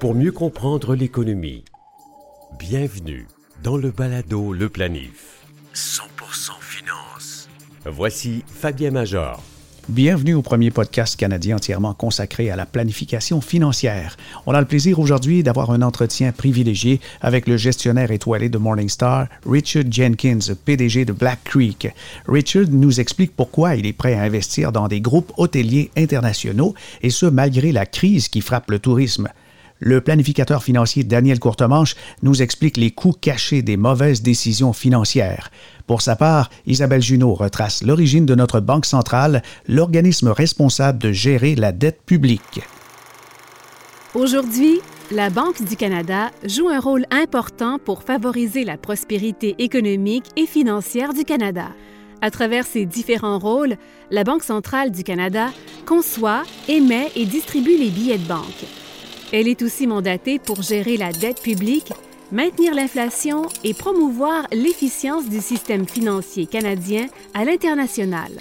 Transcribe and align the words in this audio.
Pour 0.00 0.14
mieux 0.14 0.32
comprendre 0.32 0.94
l'économie, 0.94 1.64
bienvenue 2.58 3.26
dans 3.62 3.76
le 3.76 3.90
balado 3.90 4.52
Le 4.52 4.68
Planif. 4.68 5.44
100% 5.74 6.50
finance. 6.60 7.48
Voici 7.84 8.42
Fabien 8.46 8.90
Major. 8.90 9.42
Bienvenue 9.88 10.34
au 10.34 10.40
premier 10.40 10.70
podcast 10.70 11.14
canadien 11.14 11.56
entièrement 11.56 11.92
consacré 11.92 12.50
à 12.50 12.56
la 12.56 12.64
planification 12.64 13.42
financière. 13.42 14.16
On 14.46 14.54
a 14.54 14.60
le 14.60 14.66
plaisir 14.66 14.98
aujourd'hui 14.98 15.42
d'avoir 15.42 15.70
un 15.70 15.82
entretien 15.82 16.32
privilégié 16.32 17.00
avec 17.20 17.46
le 17.46 17.56
gestionnaire 17.58 18.10
étoilé 18.10 18.48
de 18.48 18.56
Morningstar, 18.56 19.26
Richard 19.44 19.84
Jenkins, 19.90 20.54
PDG 20.64 21.04
de 21.04 21.12
Black 21.12 21.44
Creek. 21.44 21.88
Richard 22.26 22.70
nous 22.70 22.98
explique 22.98 23.36
pourquoi 23.36 23.76
il 23.76 23.86
est 23.86 23.92
prêt 23.92 24.14
à 24.14 24.22
investir 24.22 24.72
dans 24.72 24.88
des 24.88 25.02
groupes 25.02 25.32
hôteliers 25.36 25.90
internationaux, 25.96 26.74
et 27.02 27.10
ce 27.10 27.26
malgré 27.26 27.70
la 27.70 27.84
crise 27.84 28.28
qui 28.28 28.40
frappe 28.40 28.70
le 28.70 28.78
tourisme. 28.78 29.28
Le 29.80 30.00
planificateur 30.00 30.62
financier 30.62 31.04
Daniel 31.04 31.40
Courtemanche 31.40 31.96
nous 32.22 32.42
explique 32.42 32.76
les 32.76 32.92
coûts 32.92 33.12
cachés 33.12 33.62
des 33.62 33.76
mauvaises 33.76 34.22
décisions 34.22 34.72
financières. 34.72 35.50
Pour 35.86 36.00
sa 36.00 36.16
part, 36.16 36.48
Isabelle 36.66 37.02
Junot 37.02 37.34
retrace 37.34 37.82
l'origine 37.82 38.24
de 38.24 38.34
notre 38.34 38.60
Banque 38.60 38.86
centrale, 38.86 39.42
l'organisme 39.68 40.28
responsable 40.28 40.98
de 40.98 41.12
gérer 41.12 41.54
la 41.54 41.72
dette 41.72 42.02
publique. 42.06 42.60
Aujourd'hui, 44.14 44.80
la 45.10 45.28
Banque 45.28 45.62
du 45.62 45.76
Canada 45.76 46.30
joue 46.46 46.68
un 46.68 46.80
rôle 46.80 47.04
important 47.10 47.78
pour 47.78 48.04
favoriser 48.04 48.64
la 48.64 48.78
prospérité 48.78 49.56
économique 49.58 50.26
et 50.36 50.46
financière 50.46 51.12
du 51.12 51.24
Canada. 51.24 51.66
À 52.22 52.30
travers 52.30 52.64
ses 52.64 52.86
différents 52.86 53.38
rôles, 53.38 53.76
la 54.10 54.24
Banque 54.24 54.44
centrale 54.44 54.92
du 54.92 55.02
Canada 55.02 55.48
conçoit, 55.84 56.44
émet 56.68 57.10
et 57.16 57.26
distribue 57.26 57.76
les 57.76 57.90
billets 57.90 58.18
de 58.18 58.26
banque. 58.26 58.64
Elle 59.32 59.48
est 59.48 59.62
aussi 59.62 59.86
mandatée 59.86 60.38
pour 60.38 60.62
gérer 60.62 60.96
la 60.96 61.12
dette 61.12 61.40
publique, 61.40 61.92
maintenir 62.30 62.74
l'inflation 62.74 63.46
et 63.64 63.74
promouvoir 63.74 64.46
l'efficience 64.52 65.28
du 65.28 65.40
système 65.40 65.86
financier 65.86 66.46
canadien 66.46 67.06
à 67.34 67.44
l'international. 67.44 68.32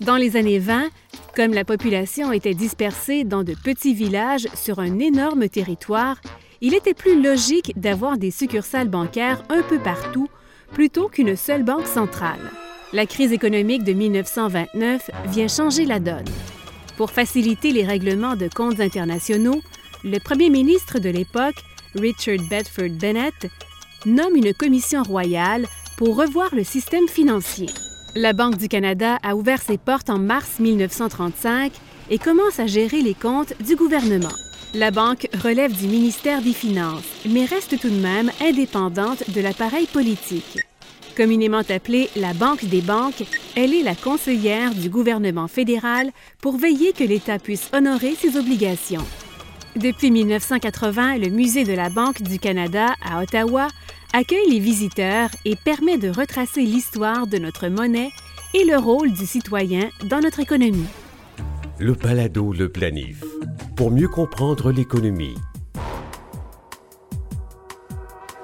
Dans 0.00 0.16
les 0.16 0.36
années 0.36 0.58
20, 0.58 0.88
comme 1.36 1.54
la 1.54 1.64
population 1.64 2.32
était 2.32 2.54
dispersée 2.54 3.24
dans 3.24 3.44
de 3.44 3.54
petits 3.54 3.94
villages 3.94 4.48
sur 4.54 4.80
un 4.80 4.98
énorme 4.98 5.48
territoire, 5.48 6.16
il 6.60 6.74
était 6.74 6.94
plus 6.94 7.20
logique 7.20 7.72
d'avoir 7.76 8.18
des 8.18 8.30
succursales 8.30 8.88
bancaires 8.88 9.42
un 9.48 9.62
peu 9.62 9.78
partout 9.78 10.28
plutôt 10.72 11.08
qu'une 11.08 11.36
seule 11.36 11.62
banque 11.62 11.86
centrale. 11.86 12.50
La 12.92 13.06
crise 13.06 13.32
économique 13.32 13.84
de 13.84 13.92
1929 13.94 15.10
vient 15.28 15.48
changer 15.48 15.86
la 15.86 15.98
donne. 15.98 16.28
Pour 16.96 17.10
faciliter 17.10 17.72
les 17.72 17.84
règlements 17.84 18.36
de 18.36 18.48
comptes 18.48 18.80
internationaux, 18.80 19.62
le 20.04 20.18
premier 20.18 20.50
ministre 20.50 20.98
de 20.98 21.08
l'époque, 21.08 21.62
Richard 21.94 22.38
Bedford 22.50 22.90
Bennett, 23.00 23.48
nomme 24.04 24.36
une 24.36 24.52
commission 24.52 25.02
royale 25.02 25.66
pour 25.96 26.16
revoir 26.16 26.54
le 26.54 26.64
système 26.64 27.06
financier. 27.08 27.68
La 28.14 28.32
Banque 28.32 28.58
du 28.58 28.68
Canada 28.68 29.18
a 29.22 29.36
ouvert 29.36 29.62
ses 29.62 29.78
portes 29.78 30.10
en 30.10 30.18
mars 30.18 30.58
1935 30.58 31.72
et 32.10 32.18
commence 32.18 32.58
à 32.58 32.66
gérer 32.66 33.00
les 33.00 33.14
comptes 33.14 33.54
du 33.62 33.76
gouvernement. 33.76 34.32
La 34.74 34.90
banque 34.90 35.28
relève 35.42 35.72
du 35.72 35.86
ministère 35.86 36.42
des 36.42 36.52
Finances, 36.52 37.04
mais 37.28 37.44
reste 37.44 37.78
tout 37.78 37.90
de 37.90 38.00
même 38.00 38.30
indépendante 38.40 39.30
de 39.30 39.40
l'appareil 39.40 39.86
politique. 39.86 40.58
Communément 41.16 41.62
appelée 41.68 42.08
la 42.16 42.32
Banque 42.32 42.64
des 42.64 42.80
banques, 42.80 43.22
elle 43.54 43.74
est 43.74 43.82
la 43.82 43.94
conseillère 43.94 44.74
du 44.74 44.88
gouvernement 44.88 45.46
fédéral 45.46 46.10
pour 46.40 46.56
veiller 46.56 46.92
que 46.92 47.04
l'État 47.04 47.38
puisse 47.38 47.68
honorer 47.74 48.14
ses 48.14 48.38
obligations. 48.38 49.04
Depuis 49.76 50.10
1980, 50.10 51.16
le 51.16 51.30
Musée 51.30 51.64
de 51.64 51.72
la 51.72 51.88
Banque 51.88 52.20
du 52.20 52.38
Canada 52.38 52.94
à 53.02 53.22
Ottawa 53.22 53.68
accueille 54.12 54.50
les 54.50 54.58
visiteurs 54.58 55.30
et 55.46 55.56
permet 55.56 55.96
de 55.96 56.10
retracer 56.10 56.60
l'histoire 56.60 57.26
de 57.26 57.38
notre 57.38 57.68
monnaie 57.68 58.10
et 58.52 58.64
le 58.66 58.76
rôle 58.76 59.12
du 59.12 59.24
citoyen 59.24 59.88
dans 60.04 60.20
notre 60.20 60.40
économie. 60.40 60.84
Le 61.78 61.94
balado 61.94 62.52
Le 62.52 62.68
Planif. 62.68 63.24
Pour 63.74 63.90
mieux 63.90 64.08
comprendre 64.08 64.72
l'économie, 64.72 65.36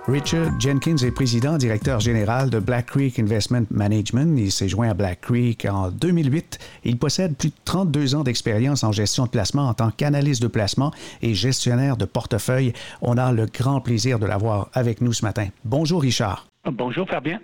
Richard 0.08 0.58
Jenkins 0.58 0.96
est 0.96 1.10
président 1.10 1.58
directeur 1.58 2.00
général 2.00 2.48
de 2.48 2.58
Black 2.60 2.86
Creek 2.86 3.18
Investment 3.18 3.66
Management. 3.70 4.38
Il 4.38 4.50
s'est 4.50 4.66
joint 4.66 4.88
à 4.88 4.94
Black 4.94 5.20
Creek 5.20 5.66
en 5.66 5.90
2008. 5.90 6.58
Il 6.84 6.96
possède 6.96 7.36
plus 7.36 7.50
de 7.50 7.54
32 7.66 8.14
ans 8.14 8.22
d'expérience 8.22 8.84
en 8.84 8.90
gestion 8.90 9.26
de 9.26 9.28
placement 9.28 9.68
en 9.68 9.74
tant 9.74 9.90
qu'analyste 9.90 10.40
de 10.40 10.48
placement 10.48 10.92
et 11.20 11.34
gestionnaire 11.34 11.98
de 11.98 12.06
portefeuille. 12.06 12.72
On 13.02 13.18
a 13.18 13.32
le 13.32 13.44
grand 13.44 13.82
plaisir 13.82 14.18
de 14.18 14.24
l'avoir 14.24 14.70
avec 14.72 15.02
nous 15.02 15.12
ce 15.12 15.26
matin. 15.26 15.48
Bonjour 15.66 16.00
Richard. 16.00 16.46
Bonjour 16.64 17.06
Fabien. 17.06 17.38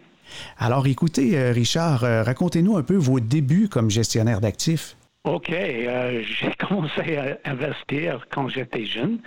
Alors 0.56 0.86
écoutez, 0.86 1.36
euh, 1.36 1.52
Richard, 1.52 2.02
euh, 2.02 2.22
racontez-nous 2.22 2.78
un 2.78 2.82
peu 2.82 2.96
vos 2.96 3.20
débuts 3.20 3.68
comme 3.68 3.90
gestionnaire 3.90 4.40
d'actifs. 4.40 4.96
OK. 5.24 5.50
Euh, 5.50 6.22
j'ai 6.40 6.54
commencé 6.54 7.18
à 7.18 7.36
investir 7.44 8.26
quand 8.30 8.48
j'étais 8.48 8.86
jeune, 8.86 9.18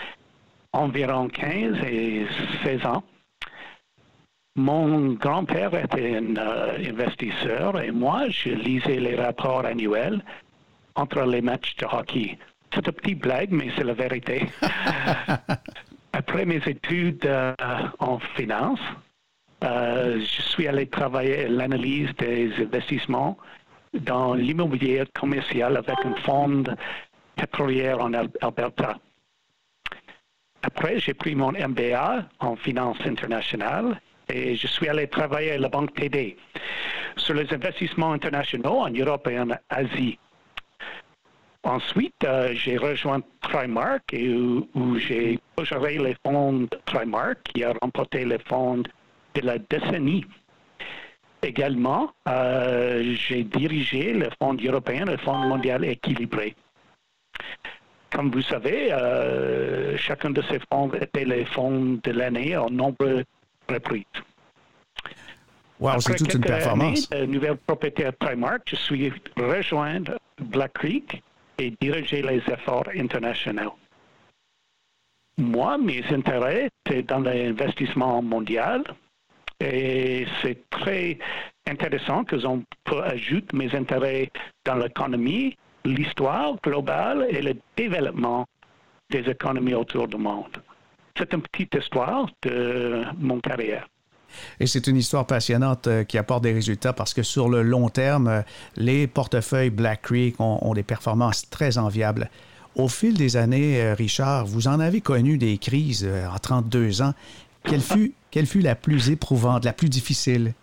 environ 0.74 1.28
15 1.28 1.75
et 1.86 2.25
16 2.64 2.84
ans. 2.88 3.04
Mon 4.57 5.13
grand-père 5.13 5.72
était 5.75 6.18
un 6.18 6.35
euh, 6.35 6.90
investisseur 6.90 7.79
et 7.79 7.91
moi, 7.91 8.28
je 8.29 8.50
lisais 8.50 9.00
les 9.00 9.16
rapports 9.16 9.63
annuels 9.63 10.23
entre 10.95 11.22
les 11.28 11.41
matchs 11.41 11.75
de 11.75 11.85
hockey. 11.85 12.40
C'est 12.73 12.88
une 12.88 12.94
petite 12.94 13.19
blague, 13.19 13.51
mais 13.51 13.69
c'est 13.78 13.84
la 13.84 13.94
vérité. 13.94 14.47
Après 16.13 16.44
mes 16.45 16.59
études 16.66 17.23
euh, 17.28 17.53
en 18.00 18.18
finance, 18.35 18.79
euh, 19.63 20.19
je 20.22 20.41
suis 20.41 20.68
allé 20.68 20.88
travailler 20.88 21.45
à 21.45 21.50
l'analyse 21.50 22.09
des 22.18 22.51
investissements 22.59 23.38
dans 23.94 24.34
l'immobilier 24.34 25.03
commercial 25.13 25.78
avec 25.78 26.03
un 26.03 26.16
fonds 26.25 26.63
pétrolier 27.35 27.94
en 27.94 28.12
Alberta. 28.12 28.97
Après, 30.63 31.00
j'ai 31.00 31.13
pris 31.13 31.35
mon 31.35 31.51
MBA 31.51 32.28
en 32.39 32.56
finance 32.56 32.97
internationale 33.06 34.01
et 34.29 34.55
je 34.55 34.67
suis 34.67 34.88
allé 34.88 35.07
travailler 35.07 35.51
à 35.53 35.57
la 35.57 35.69
Banque 35.69 35.93
TD 35.93 36.38
sur 37.15 37.33
les 37.33 37.51
investissements 37.53 38.11
internationaux 38.11 38.79
en 38.79 38.89
Europe 38.89 39.27
et 39.27 39.39
en 39.39 39.49
Asie. 39.69 40.17
Ensuite, 41.63 42.23
euh, 42.23 42.53
j'ai 42.53 42.77
rejoint 42.77 43.21
Trimark 43.41 44.13
et 44.13 44.29
où, 44.29 44.97
j'ai 44.99 45.39
géré 45.63 45.97
les 45.97 46.15
fonds 46.25 46.67
Trimark 46.85 47.39
qui 47.43 47.63
a 47.63 47.73
remporté 47.81 48.23
les 48.23 48.39
fonds 48.39 48.77
de 48.77 49.41
la 49.41 49.57
décennie. 49.57 50.25
Également, 51.44 52.11
euh, 52.27 53.15
j'ai 53.15 53.44
dirigé 53.44 54.13
le 54.13 54.29
Fonds 54.41 54.57
européen 54.63 55.05
le 55.05 55.17
Fonds 55.17 55.38
mondial 55.38 55.85
équilibré. 55.85 56.55
Comme 58.11 58.31
vous 58.31 58.41
savez, 58.41 58.91
euh, 58.91 59.97
chacun 59.97 60.29
de 60.29 60.41
ces 60.44 60.59
fonds 60.71 60.91
était 60.94 61.25
les 61.25 61.45
fonds 61.45 61.99
de 62.01 62.11
l'année 62.11 62.55
en 62.55 62.69
nombre 62.69 63.23
reprise. 63.69 64.05
Wow, 65.79 66.00
c'est 66.00 66.16
toute 66.16 66.33
une 66.33 66.41
performance. 66.41 67.07
Années, 67.11 67.28
nouvelle 67.28 67.57
propriétaire 67.57 68.13
Primark, 68.13 68.63
je 68.67 68.75
suis 68.75 69.13
rejoindre 69.35 70.17
Black 70.39 70.73
Creek 70.73 71.22
et 71.59 71.72
diriger 71.79 72.22
les 72.23 72.41
efforts 72.51 72.89
internationaux. 72.95 73.75
Moi, 75.38 75.77
mes 75.77 76.03
intérêts, 76.11 76.69
c'est 76.88 77.03
dans 77.03 77.19
l'investissement 77.19 78.23
mondial 78.23 78.83
et 79.59 80.25
c'est 80.41 80.67
très 80.72 81.19
intéressant 81.67 82.23
que 82.23 82.44
on 82.45 82.63
peut 82.83 83.03
ajouter 83.03 83.56
mes 83.56 83.73
intérêts 83.75 84.31
dans 84.66 84.75
l'économie, 84.75 85.56
l'histoire 85.85 86.56
globale 86.63 87.27
et 87.29 87.41
le 87.41 87.53
développement 87.75 88.45
des 89.11 89.29
économies 89.29 89.75
autour 89.75 90.07
du 90.07 90.18
monde 90.18 90.57
c'est 91.18 91.34
une 91.34 91.42
petite 91.42 91.75
histoire 91.75 92.28
de 92.44 93.04
mon 93.19 93.40
carrière. 93.40 93.88
Et 94.60 94.68
c'est 94.68 94.88
une 94.88 94.98
histoire 94.98 95.25
passionnante 95.25 95.88
euh, 95.88 96.04
qui 96.04 96.18
apporte 96.18 96.44
des 96.44 96.54
résultats 96.54 96.94
parce 96.94 97.14
que 97.14 97.24
sur 97.24 97.50
le 97.50 97.62
long 97.64 97.90
terme, 97.90 98.28
euh, 98.28 98.42
les 98.75 99.08
portefeuilles 99.08 99.69
Black 99.69 100.04
Creek 100.04 100.40
ont, 100.40 100.74
des 100.74 100.84
performances 100.84 101.50
très 101.50 101.78
enviables. 101.78 102.30
Au 102.75 102.88
fil 102.88 103.16
des 103.16 103.38
années, 103.38 103.81
euh, 103.81 103.94
Richard, 103.94 104.46
vous 104.46 104.68
en 104.68 104.80
avez 104.80 105.02
connu 105.02 105.38
des 105.38 105.58
crises 105.58 106.08
en 106.31 106.38
32 106.38 107.02
ans. 107.02 107.14
Quelle 107.64 107.81
fut, 107.94 108.14
quelle 108.31 108.46
fut 108.46 108.62
la 108.62 108.75
plus 108.75 109.10
éprouvante, 109.10 109.66
la 109.66 109.74
plus 109.74 109.90
difficile? 109.90 110.54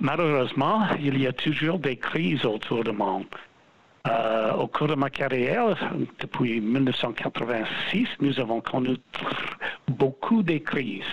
Malheureusement, 0.00 0.86
il 1.00 1.20
y 1.20 1.26
a 1.26 1.32
toujours 1.32 1.78
des 1.78 1.96
crises 1.96 2.44
autour 2.44 2.84
du 2.84 2.92
monde. 2.92 3.26
Euh, 4.08 4.52
au 4.54 4.66
cours 4.68 4.88
de 4.88 4.94
ma 4.94 5.10
carrière, 5.10 5.76
depuis 6.18 6.60
1986, 6.60 8.08
nous 8.20 8.40
avons 8.40 8.60
connu 8.60 8.96
beaucoup 9.88 10.42
de 10.42 10.58
crises. 10.58 11.04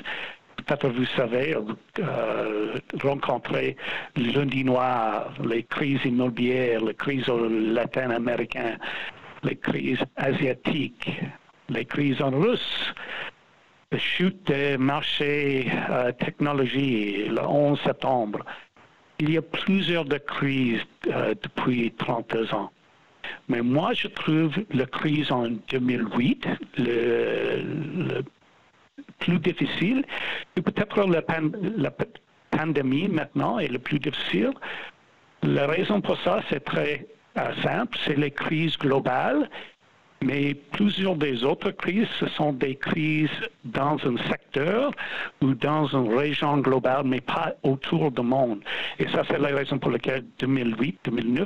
Peut-être 0.55 0.89
vous 0.89 1.05
savez, 1.17 1.55
euh, 1.99 2.79
rencontrer 3.03 3.75
lundi 4.15 4.63
noir, 4.63 5.33
les 5.43 5.63
crises 5.63 6.03
immobilières, 6.05 6.83
les 6.85 6.93
crises 6.93 7.27
latino-américaines, 7.27 8.79
les 9.43 9.57
crises 9.57 10.03
asiatiques, 10.15 11.11
les 11.69 11.85
crises 11.85 12.21
en 12.21 12.31
russe, 12.31 12.93
la 13.91 13.99
chute 13.99 14.47
des 14.47 14.77
marchés 14.77 15.71
euh, 15.89 16.11
technologie 16.13 17.27
le 17.27 17.41
11 17.41 17.79
septembre. 17.81 18.39
Il 19.19 19.31
y 19.31 19.37
a 19.37 19.41
plusieurs 19.41 20.05
de 20.05 20.17
crises 20.17 20.81
euh, 21.07 21.33
depuis 21.41 21.91
32 21.97 22.53
ans. 22.53 22.71
Mais 23.47 23.61
moi, 23.61 23.93
je 23.93 24.07
trouve 24.07 24.53
la 24.71 24.85
crise 24.85 25.31
en 25.31 25.47
2008 25.69 26.47
le, 26.77 28.21
plus 29.19 29.39
difficile. 29.39 30.03
Et 30.55 30.61
peut-être 30.61 31.05
la, 31.05 31.21
la 31.77 31.91
pandémie 32.51 33.07
maintenant 33.07 33.59
est 33.59 33.67
le 33.67 33.79
plus 33.79 33.99
difficile. 33.99 34.53
La 35.43 35.67
raison 35.67 36.01
pour 36.01 36.19
ça, 36.21 36.41
c'est 36.49 36.63
très 36.63 37.07
euh, 37.37 37.51
simple, 37.61 37.97
c'est 38.05 38.17
les 38.17 38.31
crises 38.31 38.77
globales 38.77 39.49
mais 40.25 40.55
plusieurs 40.55 41.15
des 41.15 41.43
autres 41.43 41.71
crises, 41.71 42.07
ce 42.19 42.27
sont 42.29 42.51
des 42.51 42.75
crises 42.75 43.29
dans 43.63 43.97
un 44.05 44.17
secteur 44.29 44.91
ou 45.41 45.53
dans 45.53 45.85
une 45.85 46.17
région 46.17 46.57
globale, 46.57 47.03
mais 47.05 47.21
pas 47.21 47.53
autour 47.61 48.11
du 48.11 48.23
monde. 48.23 48.61
Et 48.97 49.07
ça, 49.09 49.21
c'est 49.29 49.37
la 49.37 49.55
raison 49.55 49.77
pour 49.77 49.91
laquelle 49.91 50.25
2008-2009, 50.39 51.45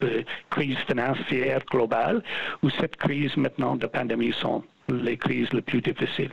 la 0.00 0.08
crise 0.50 0.78
financière 0.86 1.60
globale, 1.70 2.22
ou 2.62 2.70
cette 2.70 2.96
crise 2.96 3.36
maintenant 3.36 3.74
de 3.74 3.86
pandémie 3.86 4.32
sont 4.40 4.62
les 4.88 5.16
crises 5.16 5.52
les 5.52 5.62
plus 5.62 5.80
difficiles. 5.80 6.30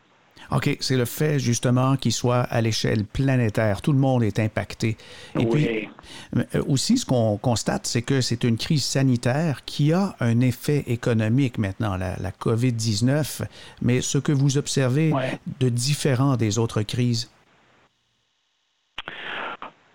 OK, 0.51 0.77
c'est 0.79 0.97
le 0.97 1.05
fait 1.05 1.37
justement 1.37 1.95
qu'il 1.95 2.11
soit 2.11 2.41
à 2.41 2.61
l'échelle 2.61 3.05
planétaire. 3.05 3.81
Tout 3.81 3.93
le 3.93 3.99
monde 3.99 4.23
est 4.23 4.39
impacté. 4.39 4.97
Et 5.39 5.45
puis, 5.45 5.89
euh, 6.35 6.63
aussi, 6.67 6.97
ce 6.97 7.05
qu'on 7.05 7.37
constate, 7.37 7.85
c'est 7.85 8.01
que 8.01 8.19
c'est 8.21 8.43
une 8.43 8.57
crise 8.57 8.83
sanitaire 8.83 9.63
qui 9.65 9.93
a 9.93 10.15
un 10.19 10.39
effet 10.41 10.83
économique 10.87 11.59
maintenant, 11.59 11.97
la, 11.97 12.31
COVID-19. 12.31 13.43
Mais 13.81 14.01
ce 14.01 14.17
que 14.17 14.31
vous 14.31 14.57
observez 14.57 15.13
de 15.59 15.69
différent 15.69 16.35
des 16.35 16.57
autres 16.57 16.81
crises? 16.81 17.29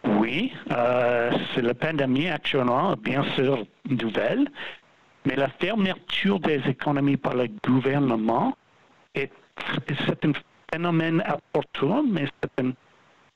Oui, 0.04 0.52
euh, 0.70 1.32
c'est 1.54 1.62
la 1.62 1.74
pandémie 1.74 2.28
actuellement, 2.28 2.94
bien 2.96 3.24
sûr, 3.34 3.66
nouvelle, 3.88 4.48
mais 5.24 5.34
la 5.34 5.48
fermeture 5.48 6.38
des 6.40 6.60
économies 6.68 7.16
par 7.16 7.34
le 7.34 7.48
gouvernement 7.64 8.56
est 9.14 9.30
c'est 10.06 10.24
un 10.24 10.32
phénomène 10.72 11.22
opportun, 11.28 12.04
mais 12.08 12.26
c'est 12.42 12.64
un 12.64 12.72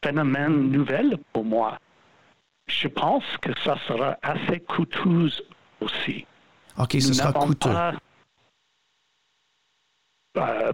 phénomène 0.02 0.70
nouvel 0.70 1.16
pour 1.32 1.44
moi. 1.44 1.78
Je 2.66 2.88
pense 2.88 3.24
que 3.40 3.50
ça 3.64 3.76
sera 3.86 4.16
assez 4.22 4.60
coûteux 4.60 5.30
aussi. 5.80 6.26
OK, 6.78 6.92
ce 6.92 7.12
sera 7.12 7.32
coûteux. 7.32 7.70
Euh, 10.36 10.72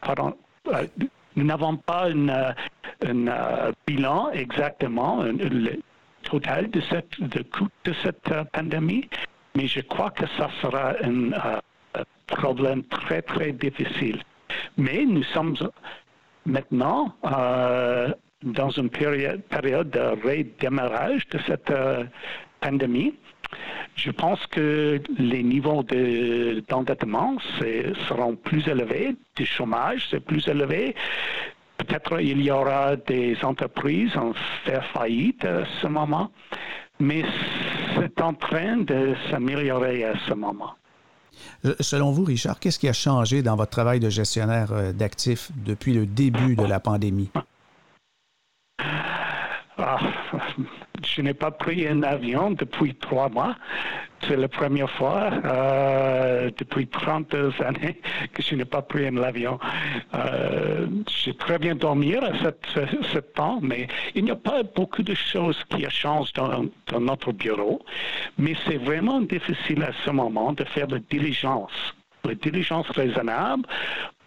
pardon, 0.00 0.36
euh, 0.68 0.86
nous 1.36 1.44
n'avons 1.44 1.76
pas 1.76 2.08
un 2.08 2.28
euh, 2.28 3.72
bilan 3.86 4.30
exactement, 4.30 5.22
le 5.24 5.80
total 6.22 6.70
de, 6.70 6.80
cette, 6.82 7.20
de 7.20 7.42
coût 7.42 7.68
de 7.84 7.92
cette 8.02 8.32
pandémie, 8.52 9.08
mais 9.54 9.66
je 9.66 9.80
crois 9.80 10.10
que 10.10 10.26
ça 10.38 10.48
sera 10.62 10.94
un 11.02 11.30
problème 12.26 12.84
très, 12.84 13.20
très 13.22 13.52
difficile. 13.52 14.22
Mais 14.76 15.04
nous 15.04 15.22
sommes 15.24 15.54
maintenant 16.46 17.14
euh, 17.24 18.12
dans 18.42 18.70
une 18.70 18.90
période, 18.90 19.42
de 19.50 20.26
redémarrage 20.26 21.28
de 21.28 21.38
cette 21.46 21.70
euh, 21.70 22.04
pandémie. 22.60 23.14
Je 23.94 24.10
pense 24.10 24.44
que 24.46 25.00
les 25.18 25.42
niveaux 25.42 25.82
d'endettement 25.82 27.36
seront 28.08 28.34
plus 28.36 28.66
élevés, 28.66 29.14
du 29.36 29.44
chômage 29.44 30.08
c'est 30.10 30.24
plus 30.24 30.46
élevé. 30.48 30.94
Peut-être 31.76 32.20
il 32.20 32.40
y 32.42 32.50
aura 32.50 32.96
des 32.96 33.36
entreprises 33.44 34.16
en 34.16 34.32
faire 34.64 34.84
faillite 34.92 35.44
à 35.44 35.64
ce 35.82 35.86
moment, 35.86 36.30
mais 36.98 37.24
c'est 37.96 38.20
en 38.22 38.32
train 38.32 38.78
de 38.78 39.14
s'améliorer 39.30 40.04
à 40.04 40.14
ce 40.26 40.32
moment. 40.32 40.74
Euh, 41.64 41.74
selon 41.80 42.10
vous, 42.10 42.24
Richard, 42.24 42.58
qu'est-ce 42.60 42.78
qui 42.78 42.88
a 42.88 42.92
changé 42.92 43.42
dans 43.42 43.56
votre 43.56 43.70
travail 43.70 44.00
de 44.00 44.10
gestionnaire 44.10 44.72
euh, 44.72 44.92
d'actifs 44.92 45.50
depuis 45.64 45.94
le 45.94 46.06
début 46.06 46.56
de 46.56 46.64
la 46.64 46.80
pandémie? 46.80 47.30
Ah, 49.78 49.98
je 51.04 51.22
n'ai 51.22 51.32
pas 51.32 51.50
pris 51.50 51.88
un 51.88 52.02
avion 52.02 52.50
depuis 52.50 52.94
trois 52.94 53.30
mois. 53.30 53.56
C'est 54.28 54.36
la 54.36 54.48
première 54.48 54.90
fois 54.90 55.30
euh, 55.44 56.50
depuis 56.58 56.86
32 56.86 57.52
années 57.64 57.98
que 58.34 58.42
je 58.42 58.54
n'ai 58.54 58.66
pas 58.66 58.82
pris 58.82 59.06
un 59.06 59.16
avion. 59.16 59.58
Euh, 60.14 60.86
J'ai 61.08 61.34
très 61.34 61.58
bien 61.58 61.74
dormi 61.74 62.14
à 62.14 62.32
ce 62.74 63.18
temps, 63.18 63.60
mais 63.62 63.88
il 64.14 64.24
n'y 64.24 64.30
a 64.30 64.36
pas 64.36 64.62
beaucoup 64.62 65.02
de 65.02 65.14
choses 65.14 65.58
qui 65.70 65.84
changent 65.88 66.34
dans, 66.34 67.00
notre 67.00 67.32
bureau. 67.32 67.82
Mais 68.38 68.54
c'est 68.66 68.76
vraiment 68.76 69.22
difficile 69.22 69.82
à 69.82 69.92
ce 70.04 70.10
moment 70.10 70.52
de 70.52 70.64
faire 70.64 70.86
la 70.88 70.98
diligence, 70.98 71.72
la 72.24 72.34
diligence 72.34 72.88
raisonnable 72.90 73.66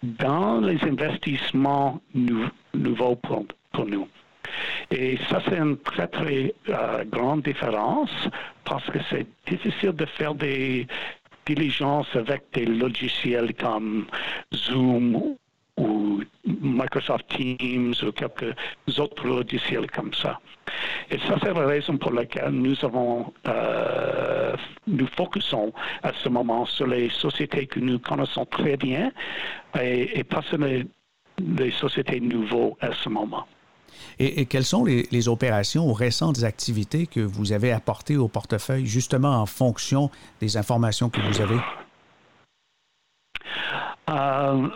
dans 0.01 0.59
les 0.59 0.83
investissements 0.83 2.01
nouveaux 2.73 3.15
pour 3.15 3.85
nous. 3.85 4.07
Et 4.91 5.17
ça, 5.29 5.41
c'est 5.47 5.57
une 5.57 5.77
très, 5.77 6.07
très 6.07 6.53
euh, 6.69 7.03
grande 7.05 7.43
différence 7.43 8.11
parce 8.63 8.85
que 8.85 8.99
c'est 9.09 9.25
difficile 9.47 9.93
de 9.93 10.05
faire 10.05 10.35
des 10.35 10.87
diligences 11.45 12.13
avec 12.15 12.43
des 12.53 12.65
logiciels 12.65 13.53
comme 13.55 14.05
Zoom 14.53 15.35
ou 15.77 16.21
Microsoft 16.45 17.27
Teams 17.29 17.93
ou 18.03 18.11
quelques 18.11 18.55
autres 18.97 19.27
logiciels 19.27 19.89
comme 19.91 20.13
ça. 20.13 20.39
Et 21.11 21.17
ça, 21.19 21.35
c'est 21.41 21.53
la 21.53 21.65
raison 21.65 21.97
pour 21.97 22.13
laquelle 22.13 22.49
nous 22.49 22.75
avons, 22.83 23.33
euh, 23.47 24.55
nous 24.87 25.07
focusons 25.07 25.73
à 26.03 26.11
ce 26.23 26.29
moment 26.29 26.65
sur 26.65 26.87
les 26.87 27.09
sociétés 27.09 27.67
que 27.67 27.79
nous 27.79 27.99
connaissons 27.99 28.45
très 28.45 28.77
bien 28.77 29.11
et, 29.79 30.23
pas 30.23 30.41
sur 30.43 30.57
les, 30.57 30.85
les 31.39 31.71
sociétés 31.71 32.19
nouvelles 32.19 32.73
à 32.81 32.91
ce 32.93 33.09
moment. 33.09 33.45
Et, 34.19 34.45
quelles 34.45 34.65
sont 34.65 34.85
les, 34.85 35.27
opérations 35.27 35.87
ou 35.87 35.93
récentes 35.93 36.43
activités 36.43 37.07
que 37.07 37.19
vous 37.19 37.51
avez 37.51 37.71
apportées 37.71 38.17
au 38.17 38.27
portefeuille, 38.27 38.85
justement 38.85 39.41
en 39.41 39.45
fonction 39.45 40.09
des 40.39 40.57
informations 40.57 41.09
que 41.09 41.21
vous 41.21 41.41
avez? 41.41 41.57
Euh, 44.09 44.67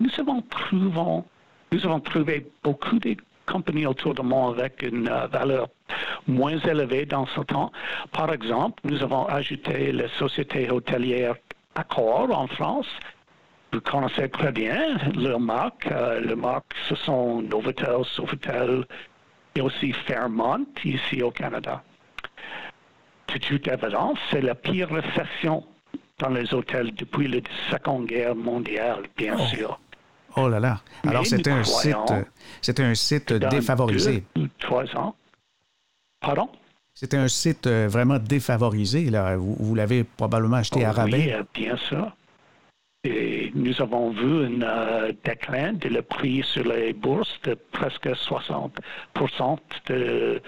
nous, 0.00 0.10
avons 0.18 2.00
trouvé, 2.00 2.50
beaucoup 2.62 2.98
de 2.98 3.16
compagnies 3.46 3.86
autour 3.86 4.14
de 4.14 4.22
moi 4.22 4.50
avec 4.50 4.82
une 4.82 5.08
euh, 5.08 5.26
valeur 5.28 5.68
moins 6.26 6.58
élevée 6.58 7.06
dans 7.06 7.26
ce 7.26 7.40
temps. 7.40 7.72
Par 8.12 8.32
exemple, 8.32 8.82
nous 8.84 9.02
avons 9.02 9.26
ajouté 9.26 9.92
la 9.92 10.08
société 10.18 10.70
hôtelière 10.70 11.36
Accor 11.74 12.36
en 12.36 12.48
France, 12.48 12.86
vous 13.72 13.80
connaissez 13.80 14.28
très 14.28 14.52
bien 14.52 14.96
leur 15.14 15.40
marque. 15.40 15.86
Euh, 15.90 16.20
le 16.20 16.36
marque, 16.36 16.74
ce 16.88 16.94
sont 16.96 17.42
Novotel, 17.42 18.04
Sofitel 18.04 18.86
et 19.54 19.60
aussi 19.60 19.92
Fairmont 19.92 20.66
ici 20.84 21.22
au 21.22 21.30
Canada. 21.30 21.82
C'est 23.30 23.40
toute 23.40 23.68
évidence, 23.68 24.18
c'est 24.30 24.40
la 24.40 24.54
pire 24.54 24.88
récession 24.88 25.64
dans 26.18 26.30
les 26.30 26.52
hôtels 26.54 26.94
depuis 26.94 27.28
la 27.28 27.40
Seconde 27.70 28.06
Guerre 28.06 28.34
mondiale, 28.34 29.02
bien 29.16 29.36
oh. 29.38 29.46
sûr. 29.46 29.80
Oh 30.36 30.48
là 30.48 30.60
là. 30.60 30.80
Alors 31.06 31.26
c'était 31.26 31.50
un 31.50 31.64
site, 31.64 31.96
c'était 32.60 32.84
un 32.84 32.94
site 32.94 33.32
défavorisé. 33.32 34.24
trois 34.58 34.84
ans. 34.96 35.14
Pardon? 36.20 36.48
C'était 36.94 37.16
un 37.16 37.28
site 37.28 37.66
euh, 37.68 37.86
vraiment 37.88 38.18
défavorisé. 38.18 39.08
Là. 39.10 39.36
Vous, 39.36 39.74
l'avez 39.76 40.02
probablement 40.02 40.56
acheté 40.56 40.84
à 40.84 40.90
rabais. 40.90 41.12
Oui, 41.12 41.32
euh, 41.32 41.44
bien 41.54 41.76
sûr. 41.76 42.10
Nous 43.54 43.80
avons 43.80 44.10
vu 44.10 44.46
un 44.46 44.62
euh, 44.62 45.12
déclin 45.24 45.74
de 45.74 45.88
le 45.88 46.02
prix 46.02 46.42
sur 46.42 46.64
les 46.64 46.92
bourses 46.92 47.38
de 47.44 47.54
presque 47.72 48.06
60% 48.06 49.58
de, 49.88 50.40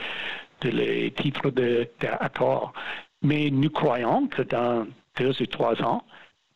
de 0.60 0.70
les 0.70 1.10
titres 1.12 1.50
d'accord. 2.00 2.72
Mais 3.22 3.50
nous 3.50 3.70
croyons 3.70 4.26
que 4.28 4.42
dans 4.42 4.86
deux 5.18 5.42
ou 5.42 5.46
trois 5.46 5.80
ans, 5.82 6.02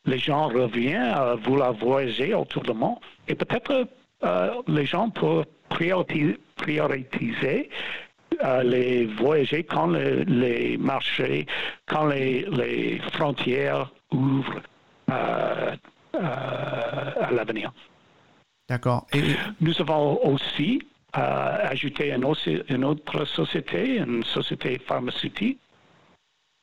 les 0.06 0.18
gens 0.18 0.48
reviennent 0.48 1.12
à 1.14 1.34
vouloir 1.34 1.72
voyager 1.72 2.34
autour 2.34 2.62
du 2.62 2.72
monde 2.72 2.98
et 3.28 3.34
peut-être 3.34 3.86
euh, 4.22 4.62
les 4.68 4.86
gens 4.86 5.10
peuvent 5.10 5.46
prioriser, 5.68 6.38
euh, 8.42 8.62
les 8.62 9.06
voyager 9.06 9.64
quand 9.64 9.88
les, 9.88 10.76
marchés, 10.78 11.46
quand 11.86 12.06
les, 12.06 12.46
les 12.50 12.98
frontières 13.12 13.92
ouvrent. 14.10 14.62
Euh, 15.10 15.76
à 16.24 17.30
l'avenir. 17.30 17.72
D'accord. 18.68 19.06
Nous 19.60 19.80
avons 19.80 20.24
aussi 20.24 20.80
euh, 21.16 21.58
ajouté 21.70 22.12
une, 22.12 22.84
autre 22.84 23.24
société, 23.24 23.98
une 23.98 24.24
société 24.24 24.78
pharmaceutique 24.78 25.60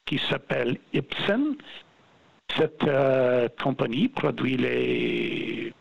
qui 0.05 0.17
s'appelle 0.17 0.77
Ipsen. 0.93 1.55
Cette 2.57 2.83
euh, 2.83 3.47
compagnie 3.61 4.09
produit 4.09 4.57
les, 4.57 5.73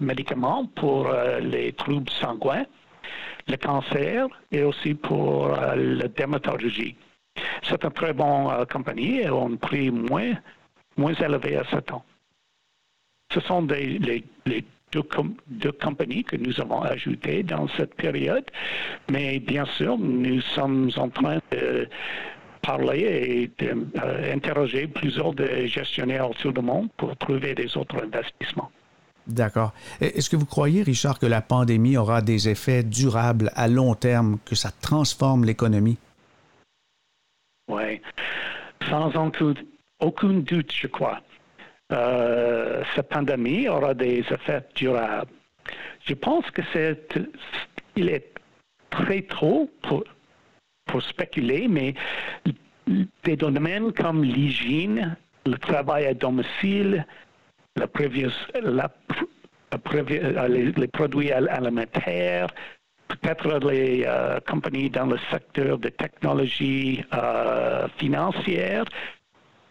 médicaments 0.00 0.66
pour 0.66 1.08
euh, 1.08 1.38
les 1.40 1.72
troubles 1.74 2.10
sanguins, 2.10 2.64
le 3.46 3.56
cancer 3.56 4.26
et 4.50 4.64
aussi 4.64 4.94
pour 4.94 5.48
la 5.48 6.08
dermatologie. 6.08 6.96
C'est 7.62 7.84
une 7.84 7.90
très 7.90 8.12
bonne 8.14 8.66
compagnie 8.66 9.20
et 9.20 9.26
un 9.26 9.54
prix 9.56 9.90
moins, 9.90 10.32
moins 10.96 11.14
élevé 11.14 11.56
à 11.56 11.64
ce 11.70 11.76
temps. 11.76 12.04
Ce 13.32 13.40
sont 13.40 13.62
des, 13.62 13.98
les, 13.98 14.24
les 14.46 14.64
deux, 14.92 15.72
compagnies 15.72 16.24
que 16.24 16.36
nous 16.36 16.60
avons 16.60 16.82
ajoutées 16.82 17.42
dans 17.42 17.68
cette 17.76 17.94
période. 17.94 18.44
Mais 19.10 19.38
bien 19.38 19.66
sûr, 19.76 19.98
nous 19.98 20.40
sommes 20.40 20.90
en 20.96 21.08
train 21.08 21.38
de 21.52 21.88
parler 22.62 23.50
et 23.58 23.64
d'interroger 23.64 24.86
plusieurs 24.86 25.34
des 25.34 25.68
gestionnaires 25.68 26.30
autour 26.30 26.52
du 26.52 26.60
monde 26.60 26.88
pour 26.96 27.16
trouver 27.16 27.54
des 27.54 27.76
autres 27.76 28.02
investissements. 28.02 28.70
D'accord. 29.26 29.74
Est-ce 30.00 30.30
que 30.30 30.36
vous 30.36 30.46
croyez, 30.46 30.82
Richard, 30.82 31.18
que 31.18 31.26
la 31.26 31.42
pandémie 31.42 31.98
aura 31.98 32.22
des 32.22 32.48
effets 32.48 32.82
durables 32.82 33.50
à 33.54 33.68
long 33.68 33.94
terme, 33.94 34.38
que 34.46 34.54
ça 34.54 34.70
transforme 34.80 35.44
l'économie? 35.44 35.98
Oui, 37.70 38.00
sans 38.88 39.12
aucun 40.00 40.32
doute, 40.32 40.72
je 40.72 40.86
crois. 40.86 41.20
Euh, 41.90 42.82
cette 42.94 43.08
pandémie 43.08 43.66
aura 43.66 43.94
des 43.94 44.18
effets 44.18 44.62
durables. 44.74 45.30
Je 46.06 46.12
pense 46.12 46.50
que 46.50 46.60
c'est, 46.72 47.08
il 47.96 48.10
est 48.10 48.34
très 48.90 49.22
tôt 49.22 49.70
pour, 49.82 50.04
pour 50.84 51.02
spéculer, 51.02 51.66
mais 51.66 51.94
des 53.24 53.36
domaines 53.36 53.92
comme 53.92 54.22
l'hygiène, 54.22 55.16
le 55.46 55.56
travail 55.56 56.06
à 56.06 56.14
domicile, 56.14 57.06
la 57.76 57.86
la, 58.62 58.90
euh, 59.94 60.48
les, 60.48 60.88
produits 60.88 61.32
alimentaires, 61.32 62.48
peut-être 63.08 63.70
les 63.70 64.04
euh, 64.06 64.40
compagnies 64.46 64.90
dans 64.90 65.06
le 65.06 65.18
secteur 65.30 65.78
de 65.78 65.88
technologie 65.88 67.02
financière, 67.96 68.84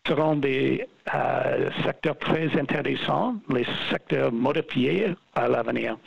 seront 0.07 0.35
des 0.35 0.87
euh, 1.13 1.69
secteurs 1.85 2.17
très 2.17 2.49
intéressants, 2.59 3.35
les 3.49 3.65
secteurs 3.89 4.31
modifiés 4.31 5.15
à 5.35 5.47
l'avenir. 5.47 5.97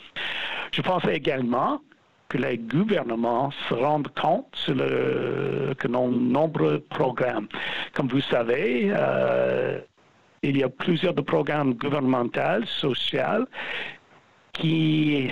Je 0.71 0.81
pense 0.81 1.03
également 1.05 1.81
que 2.29 2.37
les 2.37 2.57
gouvernements 2.57 3.51
se 3.67 3.73
rendent 3.73 4.13
compte 4.19 4.47
sur 4.53 4.75
le, 4.75 5.73
que 5.77 5.87
nos 5.87 6.09
nombreux 6.09 6.79
programmes. 6.79 7.47
Comme 7.93 8.07
vous 8.07 8.21
savez, 8.21 8.89
euh, 8.89 9.79
il 10.41 10.57
y 10.57 10.63
a 10.63 10.69
plusieurs 10.69 11.13
programmes 11.13 11.73
gouvernementaux, 11.73 12.65
sociaux, 12.65 13.45
qui 14.53 15.29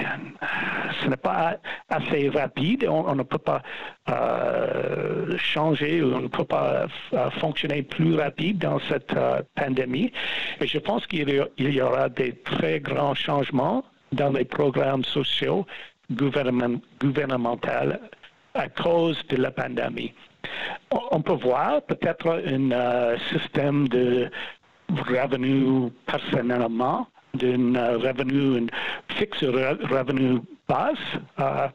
ce 1.02 1.08
n'est 1.08 1.18
pas 1.18 1.58
assez 1.90 2.30
rapide. 2.30 2.86
On, 2.90 3.16
ne 3.16 3.24
peut 3.24 3.38
pas 3.38 3.62
euh, 4.10 5.38
changer, 5.38 6.04
on 6.04 6.22
ne 6.22 6.28
peut 6.28 6.46
pas 6.46 6.88
euh, 7.14 7.30
fonctionner 7.32 7.84
plus 7.84 8.16
rapide 8.16 8.60
dans 8.60 8.80
cette 8.90 9.14
euh, 9.14 9.42
pandémie. 9.56 10.12
Et 10.62 10.68
je 10.68 10.78
pense 10.80 11.06
qu'il 11.08 11.30
y, 11.58 11.82
aura 11.82 12.10
des 12.10 12.34
très 12.34 12.80
grands 12.80 13.16
changements 13.16 13.84
dans 14.12 14.32
les 14.32 14.46
programmes 14.46 15.04
sociaux 15.04 15.66
gouvernementaux 16.12 17.70
à 18.56 18.68
cause 18.70 19.18
de 19.28 19.38
la 19.38 19.52
pandémie. 19.52 20.14
On 21.12 21.22
peut 21.22 21.34
voir 21.34 21.82
peut-être 21.84 22.42
un 22.48 23.18
système 23.30 23.88
de 23.90 24.30
revenus 24.90 25.92
personnellement 26.08 27.08
d'un 27.34 27.76
euh, 27.76 27.98
revenu, 27.98 28.58
un 28.58 29.16
fixe 29.16 29.44
revenu 29.44 30.42
basse, 30.68 30.98
euh, 31.40 31.68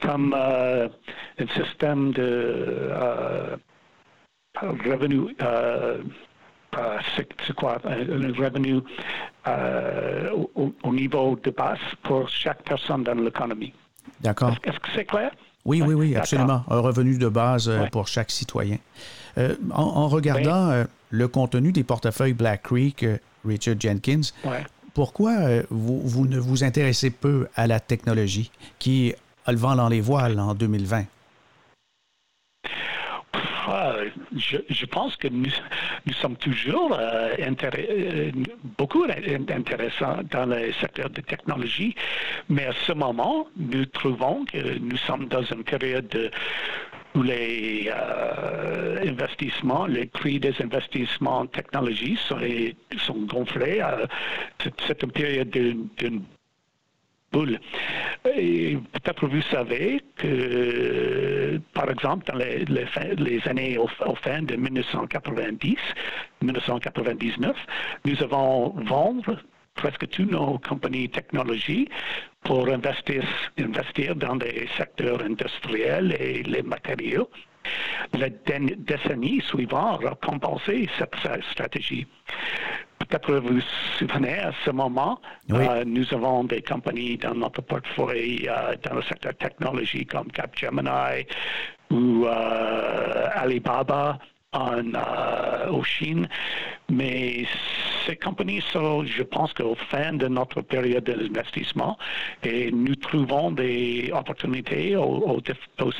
comme 0.00 0.34
euh, 0.36 0.88
un 1.38 1.46
système 1.48 2.12
de 2.12 2.90
revenu, 4.60 5.34
c'est 7.16 7.54
quoi, 7.56 7.78
un 7.84 8.32
revenu 8.32 8.80
au, 10.84 10.92
niveau 10.92 11.38
de 11.42 11.50
base 11.50 11.78
pour 12.02 12.28
chaque 12.28 12.62
personne 12.62 13.02
dans 13.04 13.14
l'économie. 13.14 13.74
D'accord. 14.20 14.56
Est-ce 14.64 14.78
que 14.78 14.88
c'est 14.94 15.04
clair? 15.04 15.30
Oui, 15.64 15.80
oui, 15.80 15.94
oui, 15.94 16.16
absolument. 16.16 16.64
Un 16.68 16.80
revenu 16.80 17.18
de 17.18 17.28
base 17.28 17.70
pour 17.90 18.08
chaque 18.08 18.30
citoyen. 18.30 18.78
en, 19.72 20.08
regardant 20.08 20.84
le 21.10 21.28
contenu 21.28 21.72
des 21.72 21.84
portefeuilles 21.84 22.34
Black 22.34 22.62
Creek, 22.62 23.04
Richard 23.44 23.76
Jenkins. 23.80 24.32
Pourquoi 24.94 25.32
euh, 25.32 25.62
vous, 25.70 26.26
ne 26.26 26.38
vous 26.38 26.64
intéressez 26.64 27.10
peu 27.10 27.48
à 27.54 27.66
la 27.66 27.80
technologie 27.80 28.50
qui 28.78 29.14
a 29.46 29.52
le 29.52 29.58
vent 29.58 29.74
dans 29.74 29.88
les 29.88 30.00
voiles 30.00 30.38
en 30.38 30.54
2020? 30.54 31.04
Je, 34.36 34.86
pense 34.86 35.16
que 35.16 35.28
nous, 35.28 35.50
sommes 36.20 36.36
toujours 36.36 36.96
euh, 36.98 37.34
euh, 37.38 38.30
beaucoup 38.78 39.04
intéressants 39.04 40.18
dans 40.30 40.46
le 40.46 40.72
secteur 40.72 41.10
de 41.10 41.20
technologie, 41.20 41.94
mais 42.48 42.66
à 42.66 42.72
ce 42.86 42.92
moment, 42.92 43.46
nous 43.56 43.86
trouvons 43.86 44.44
que 44.44 44.78
nous 44.78 44.96
sommes 44.96 45.26
dans 45.28 45.42
une 45.42 45.64
période 45.64 46.08
de 46.08 46.30
où 47.14 47.22
les 47.22 47.90
euh, 47.94 49.06
investissements, 49.06 49.86
les 49.86 50.06
prix 50.06 50.40
des 50.40 50.54
investissements 50.62 51.40
en 51.40 51.46
technologie 51.46 52.18
sont, 52.26 53.16
gonflés. 53.26 53.84
C'est 54.86 55.02
une 55.02 55.12
période 55.12 55.50
d'une 55.50 56.22
peut-être 57.32 59.26
vous 59.26 59.42
savez 59.50 60.00
que, 60.16 61.60
par 61.74 61.90
exemple, 61.90 62.26
dans 62.26 62.38
les, 62.38 62.64
les, 62.64 63.48
années 63.48 63.78
au, 63.78 63.88
fin 64.16 64.42
de 64.42 64.56
1990, 64.56 65.76
1999, 66.42 67.56
nous 68.04 68.22
avons 68.22 68.70
vendu 68.84 69.30
presque 69.74 70.06
toutes 70.08 70.30
nos 70.30 70.58
compagnies 70.58 71.08
technologie 71.08 71.88
pour 72.44 72.68
investir, 72.68 73.24
investir 73.58 74.14
dans 74.16 74.36
des 74.36 74.68
secteurs 74.76 75.22
industriels 75.22 76.14
et 76.20 76.42
les 76.42 76.62
matériaux. 76.62 77.28
La 78.12 78.28
décennie 78.28 79.40
suivante 79.42 80.04
a 80.04 80.14
compensé 80.16 80.88
cette 80.98 81.14
stratégie. 81.52 82.06
Peut-être 83.12 83.40
vous 83.40 83.56
vous 83.56 83.60
souvenez, 83.98 84.38
à 84.38 84.52
ce 84.64 84.70
moment, 84.70 85.20
euh, 85.50 85.84
nous 85.84 86.14
avons 86.14 86.44
des 86.44 86.62
compagnies 86.62 87.18
dans 87.18 87.34
notre 87.34 87.60
portefeuille 87.60 88.48
euh, 88.48 88.74
dans 88.82 88.94
le 88.94 89.02
secteur 89.02 89.34
technologie 89.34 90.06
comme 90.06 90.32
Capgemini 90.32 91.26
ou 91.90 92.24
euh, 92.24 93.28
Alibaba 93.34 94.18
en, 94.52 94.92
au 95.70 95.82
Chine. 95.82 96.28
Mais 96.90 97.46
ces 98.06 98.16
compagnies 98.16 98.62
sont, 98.72 99.04
je 99.04 99.22
pense 99.22 99.52
qu'au 99.54 99.74
fin 99.74 100.12
de 100.12 100.28
notre 100.28 100.60
période 100.60 101.04
d'investissement, 101.04 101.96
et 102.42 102.70
nous 102.70 102.96
trouvons 102.96 103.50
des 103.50 104.10
opportunités 104.12 104.96
au, 104.96 105.40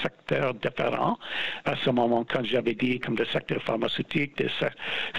secteurs 0.03 0.55
différents. 0.55 1.19
À 1.65 1.77
ce 1.77 1.91
moment, 1.91 2.25
quand 2.25 2.45
j'avais 2.45 2.75
dit 2.75 2.99
comme 2.99 3.17
le 3.17 3.25
secteur 3.27 3.63
pharmaceutique, 3.63 4.37
des 4.37 4.51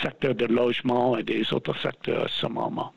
secteurs 0.01 0.35
de 0.35 0.45
logement 0.45 1.17
et 1.17 1.23
des 1.23 1.51
autres 1.53 1.77
secteurs 1.79 2.25
à 2.25 2.29
ce 2.29 2.47
moment. 2.47 2.93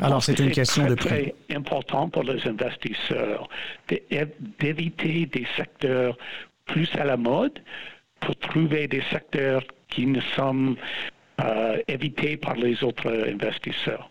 Alors, 0.00 0.22
c'est 0.22 0.38
une 0.38 0.50
question 0.50 0.84
très, 0.84 0.90
de 0.90 0.94
prix. 0.94 1.08
très 1.08 1.56
important 1.56 2.08
pour 2.08 2.22
les 2.22 2.46
investisseurs 2.46 3.48
d'éviter 4.58 5.26
des 5.26 5.46
secteurs 5.56 6.16
plus 6.64 6.88
à 6.96 7.04
la 7.04 7.16
mode 7.16 7.58
pour 8.20 8.36
trouver 8.36 8.88
des 8.88 9.02
secteurs 9.10 9.62
qui 9.88 10.06
ne 10.06 10.20
sont 10.36 10.76
euh, 11.40 11.78
évités 11.88 12.36
par 12.36 12.54
les 12.54 12.82
autres 12.82 13.10
investisseurs. 13.28 14.10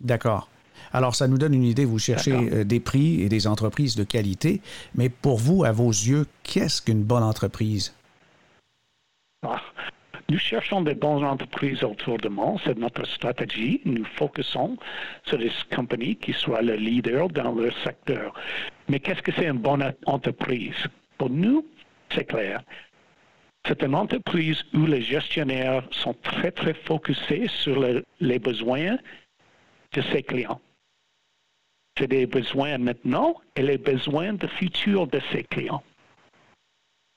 D'accord. 0.00 0.48
Alors, 0.92 1.14
ça 1.14 1.28
nous 1.28 1.38
donne 1.38 1.54
une 1.54 1.64
idée. 1.64 1.84
Vous 1.84 1.98
cherchez 1.98 2.32
euh, 2.32 2.64
des 2.64 2.80
prix 2.80 3.22
et 3.22 3.28
des 3.28 3.46
entreprises 3.46 3.96
de 3.96 4.04
qualité, 4.04 4.60
mais 4.94 5.08
pour 5.08 5.38
vous, 5.38 5.64
à 5.64 5.72
vos 5.72 5.90
yeux, 5.90 6.26
qu'est-ce 6.42 6.80
qu'une 6.82 7.02
bonne 7.02 7.22
entreprise? 7.22 7.94
Ah, 9.42 9.60
nous 10.30 10.38
cherchons 10.38 10.82
des 10.82 10.94
bonnes 10.94 11.24
entreprises 11.24 11.82
autour 11.82 12.18
de 12.18 12.28
monde. 12.28 12.60
C'est 12.64 12.76
notre 12.76 13.06
stratégie. 13.06 13.80
Nous 13.84 14.04
focusons 14.04 14.76
sur 15.24 15.38
des 15.38 15.50
compagnies 15.74 16.16
qui 16.16 16.32
soient 16.32 16.62
le 16.62 16.74
leader 16.74 17.28
dans 17.28 17.52
leur 17.52 17.72
secteur. 17.82 18.34
Mais 18.88 19.00
qu'est-ce 19.00 19.22
que 19.22 19.32
c'est 19.32 19.46
une 19.46 19.58
bonne 19.58 19.92
entreprise? 20.06 20.74
Pour 21.16 21.30
nous, 21.30 21.66
c'est 22.14 22.24
clair. 22.24 22.62
C'est 23.68 23.82
une 23.82 23.94
entreprise 23.94 24.64
où 24.72 24.86
les 24.86 25.02
gestionnaires 25.02 25.86
sont 25.90 26.14
très, 26.14 26.50
très 26.50 26.72
focusés 26.72 27.48
sur 27.48 27.84
les 28.18 28.38
besoins 28.38 28.96
de 29.92 30.00
ses 30.10 30.22
clients. 30.22 30.58
C'est 31.98 32.06
des 32.06 32.26
besoins 32.26 32.78
maintenant 32.78 33.34
et 33.56 33.62
les 33.62 33.76
besoins 33.76 34.32
de 34.32 34.46
futur 34.46 35.06
de 35.06 35.20
ses 35.30 35.44
clients. 35.44 35.82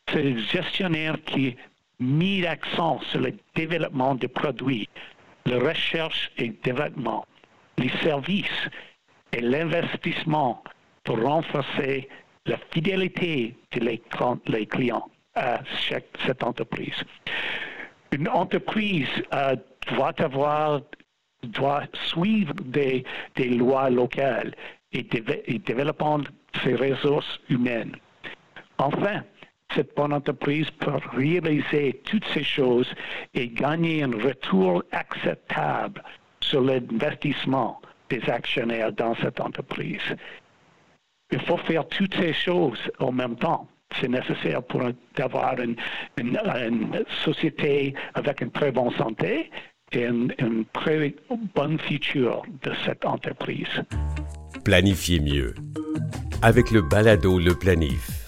C'est 0.09 0.23
des 0.23 0.39
gestionnaires 0.39 1.23
qui 1.23 1.55
mis 2.01 2.41
l'accent 2.41 2.99
sur 3.11 3.21
le 3.21 3.33
développement 3.55 4.15
de 4.15 4.27
produits, 4.27 4.89
la 5.45 5.57
recherche 5.57 6.31
et 6.37 6.49
développement, 6.63 7.25
les 7.77 7.91
services 8.03 8.69
et 9.31 9.39
l'investissement 9.39 10.61
pour 11.05 11.21
renforcer 11.21 12.09
la 12.45 12.57
fidélité 12.73 13.55
de 13.71 14.63
clients 14.65 15.07
à 15.35 15.59
cette 16.27 16.43
entreprise. 16.43 17.03
Une 18.11 18.27
entreprise 18.27 19.07
euh, 19.33 19.55
doit 19.93 20.19
avoir 20.21 20.81
doit 21.43 21.83
suivre 21.93 22.53
des, 22.65 23.03
lois 23.37 23.89
locales 23.89 24.53
et, 24.91 25.07
et 25.45 25.59
développer 25.59 26.29
ses 26.63 26.75
ressources 26.75 27.39
humaines. 27.49 27.95
Enfin, 28.77 29.23
cette 29.75 29.95
bonne 29.95 30.13
entreprise 30.13 30.69
peut 30.71 30.99
réaliser 31.13 32.01
toutes 32.03 32.25
ces 32.33 32.43
choses 32.43 32.93
et 33.33 33.47
gagner 33.47 34.03
un 34.03 34.11
retour 34.11 34.83
acceptable 34.91 36.03
sur 36.41 36.61
l'investissement 36.61 37.81
des 38.09 38.21
actionnaires 38.29 38.91
dans 38.91 39.15
cette 39.15 39.39
entreprise. 39.39 40.15
Il 41.31 41.39
faut 41.41 41.57
faire 41.57 41.87
toutes 41.87 42.15
ces 42.15 42.33
choses 42.33 42.91
en 42.99 43.11
même 43.11 43.37
temps. 43.37 43.67
C'est 43.99 44.07
nécessaire 44.07 44.63
pour 44.63 44.83
avoir 45.19 45.55
une, 45.59 45.75
société 47.23 47.93
avec 48.13 48.41
une 48.41 48.51
très 48.51 48.71
bonne 48.71 48.91
santé 48.97 49.49
et 49.91 50.03
une, 50.03 50.33
une 50.39 50.65
très 50.73 51.13
bonne 51.55 51.77
futur 51.79 52.43
de 52.63 52.71
cette 52.85 53.05
entreprise. 53.05 53.83
Planifiez 54.63 55.19
mieux 55.19 55.53
avec 56.41 56.71
le 56.71 56.81
balado 56.81 57.39
Le 57.39 57.53
Planif. 57.53 58.20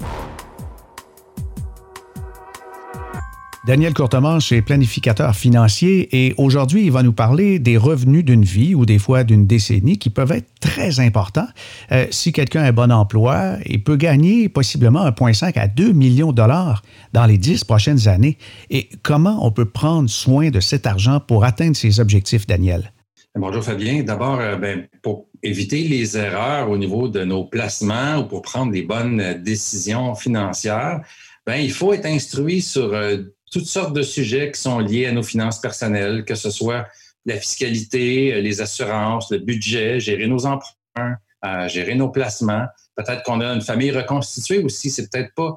Daniel 3.65 3.93
Courtemanche 3.93 4.51
est 4.51 4.61
planificateur 4.61 5.33
financier 5.33 6.09
et 6.11 6.33
aujourd'hui, 6.37 6.83
il 6.83 6.91
va 6.91 7.01
nous 7.01 7.13
parler 7.13 7.59
des 7.59 7.77
revenus 7.77 8.25
d'une 8.25 8.43
vie 8.43 8.75
ou 8.75 8.85
des 8.85 8.99
fois 8.99 9.23
d'une 9.23 9.47
décennie 9.47 9.97
qui 9.97 10.09
peuvent 10.09 10.33
être 10.33 10.49
très 10.59 10.99
importants. 10.99 11.47
Euh, 11.93 12.05
si 12.11 12.33
quelqu'un 12.33 12.63
a 12.63 12.67
un 12.67 12.71
bon 12.73 12.91
emploi, 12.91 13.55
il 13.65 13.81
peut 13.81 13.95
gagner 13.95 14.49
possiblement 14.49 15.07
1,5 15.07 15.57
à 15.57 15.69
2 15.69 15.93
millions 15.93 16.31
de 16.31 16.35
dollars 16.35 16.81
dans 17.13 17.25
les 17.25 17.37
10 17.37 17.63
prochaines 17.63 18.09
années. 18.09 18.37
Et 18.69 18.89
comment 19.01 19.47
on 19.47 19.51
peut 19.51 19.69
prendre 19.69 20.09
soin 20.09 20.49
de 20.49 20.59
cet 20.59 20.85
argent 20.85 21.21
pour 21.21 21.45
atteindre 21.45 21.77
ses 21.77 22.01
objectifs, 22.01 22.45
Daniel? 22.45 22.91
Bonjour 23.33 23.63
Fabien. 23.63 24.03
D'abord, 24.03 24.41
euh, 24.41 24.57
ben, 24.57 24.87
pour 25.01 25.27
éviter 25.41 25.87
les 25.87 26.17
erreurs 26.17 26.69
au 26.69 26.77
niveau 26.77 27.07
de 27.07 27.23
nos 27.23 27.45
placements 27.45 28.17
ou 28.17 28.23
pour 28.25 28.41
prendre 28.41 28.73
les 28.73 28.81
bonnes 28.81 29.41
décisions 29.41 30.15
financières, 30.15 30.99
ben, 31.45 31.55
il 31.55 31.71
faut 31.71 31.93
être 31.93 32.05
instruit 32.05 32.61
sur 32.61 32.93
euh, 32.93 33.17
toutes 33.53 33.67
sortes 33.67 33.93
de 33.93 34.01
sujets 34.01 34.51
qui 34.51 34.59
sont 34.59 34.79
liés 34.79 35.05
à 35.05 35.11
nos 35.11 35.21
finances 35.21 35.61
personnelles, 35.61 36.25
que 36.25 36.33
ce 36.33 36.49
soit 36.49 36.87
la 37.25 37.37
fiscalité, 37.37 38.41
les 38.41 38.61
assurances, 38.61 39.31
le 39.31 39.37
budget, 39.37 39.99
gérer 39.99 40.27
nos 40.27 40.45
emprunts, 40.47 41.17
euh, 41.45 41.67
gérer 41.67 41.93
nos 41.93 42.09
placements. 42.09 42.65
Peut-être 42.95 43.21
qu'on 43.23 43.39
a 43.41 43.53
une 43.53 43.61
famille 43.61 43.91
reconstituée 43.91 44.63
aussi, 44.63 44.89
c'est 44.89 45.09
peut-être 45.09 45.33
pas 45.35 45.55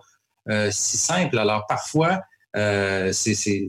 euh, 0.51 0.69
si 0.71 0.99
simple. 0.99 1.39
Alors 1.39 1.67
parfois, 1.67 2.21
euh, 2.57 3.13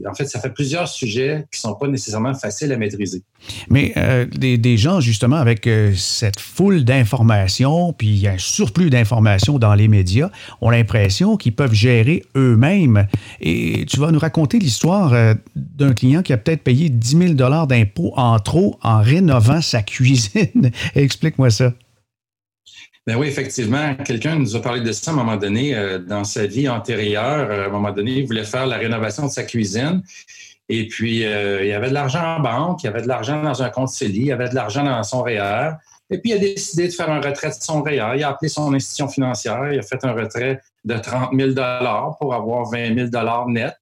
en 0.08 0.14
fait, 0.14 0.26
ça 0.26 0.40
fait 0.40 0.50
plusieurs 0.50 0.88
sujets 0.88 1.46
qui 1.52 1.58
ne 1.58 1.70
sont 1.70 1.74
pas 1.74 1.88
nécessairement 1.88 2.34
faciles 2.34 2.72
à 2.72 2.76
maîtriser. 2.76 3.22
Mais 3.68 3.92
euh, 3.96 4.24
des, 4.26 4.76
gens, 4.76 5.00
justement, 5.00 5.36
avec 5.36 5.66
euh, 5.66 5.92
cette 5.94 6.40
foule 6.40 6.84
d'informations, 6.84 7.92
puis 7.92 8.26
un 8.26 8.38
surplus 8.38 8.90
d'informations 8.90 9.58
dans 9.58 9.74
les 9.74 9.88
médias, 9.88 10.30
ont 10.60 10.70
l'impression 10.70 11.36
qu'ils 11.36 11.54
peuvent 11.54 11.74
gérer 11.74 12.24
eux-mêmes. 12.34 13.06
Et 13.40 13.84
tu 13.86 14.00
vas 14.00 14.10
nous 14.10 14.18
raconter 14.18 14.58
l'histoire 14.58 15.14
d'un 15.54 15.92
client 15.92 16.22
qui 16.22 16.32
a 16.32 16.38
peut-être 16.38 16.62
payé 16.62 16.88
10 16.88 17.34
000 17.36 17.66
d'impôts 17.66 18.12
en 18.16 18.38
trop 18.38 18.78
en 18.82 19.00
rénovant 19.00 19.60
sa 19.60 19.82
cuisine. 19.82 20.70
Explique-moi 20.94 21.50
ça. 21.50 21.72
Ben 23.08 23.16
oui, 23.16 23.28
effectivement, 23.28 23.94
quelqu'un 23.94 24.38
nous 24.38 24.54
a 24.54 24.60
parlé 24.60 24.82
de 24.82 24.92
ça 24.92 25.10
à 25.10 25.14
un 25.14 25.16
moment 25.16 25.38
donné 25.38 25.74
euh, 25.74 25.98
dans 25.98 26.24
sa 26.24 26.44
vie 26.44 26.68
antérieure. 26.68 27.50
Euh, 27.50 27.64
à 27.64 27.66
un 27.68 27.70
moment 27.70 27.90
donné, 27.90 28.18
il 28.18 28.26
voulait 28.26 28.44
faire 28.44 28.66
la 28.66 28.76
rénovation 28.76 29.24
de 29.24 29.30
sa 29.30 29.44
cuisine. 29.44 30.02
Et 30.68 30.86
puis, 30.88 31.24
euh, 31.24 31.64
il 31.64 31.72
avait 31.72 31.88
de 31.88 31.94
l'argent 31.94 32.36
en 32.36 32.40
banque, 32.40 32.82
il 32.82 32.88
avait 32.88 33.00
de 33.00 33.08
l'argent 33.08 33.42
dans 33.42 33.62
un 33.62 33.70
compte 33.70 33.88
CELI, 33.88 34.26
il 34.26 34.32
avait 34.32 34.50
de 34.50 34.54
l'argent 34.54 34.84
dans 34.84 35.02
son 35.04 35.22
REER. 35.22 35.70
Et 36.10 36.18
puis, 36.18 36.32
il 36.32 36.34
a 36.34 36.38
décidé 36.38 36.86
de 36.86 36.92
faire 36.92 37.08
un 37.08 37.22
retrait 37.22 37.48
de 37.48 37.54
son 37.58 37.82
REER. 37.82 38.12
Il 38.16 38.24
a 38.24 38.28
appelé 38.28 38.50
son 38.50 38.74
institution 38.74 39.08
financière. 39.08 39.72
Il 39.72 39.78
a 39.78 39.82
fait 39.82 40.04
un 40.04 40.12
retrait 40.12 40.60
de 40.84 40.98
30 40.98 41.30
000 41.34 41.52
pour 42.20 42.34
avoir 42.34 42.70
20 42.70 43.10
000 43.10 43.48
net. 43.48 43.74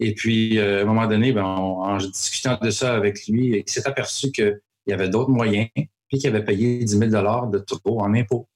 Et 0.00 0.14
puis, 0.14 0.58
à 0.58 0.80
un 0.80 0.84
moment 0.86 1.06
donné, 1.06 1.32
ben, 1.32 1.44
en 1.44 1.98
discutant 1.98 2.58
de 2.62 2.70
ça 2.70 2.94
avec 2.94 3.26
lui, 3.26 3.62
il 3.66 3.70
s'est 3.70 3.86
aperçu 3.86 4.32
qu'il 4.32 4.58
y 4.86 4.94
avait 4.94 5.10
d'autres 5.10 5.28
moyens, 5.28 5.68
puis 6.08 6.16
qu'il 6.18 6.28
avait 6.28 6.46
payé 6.46 6.82
10 6.82 6.96
000 6.96 7.10
de 7.10 7.58
trop 7.58 8.00
en 8.00 8.14
impôts. 8.14 8.48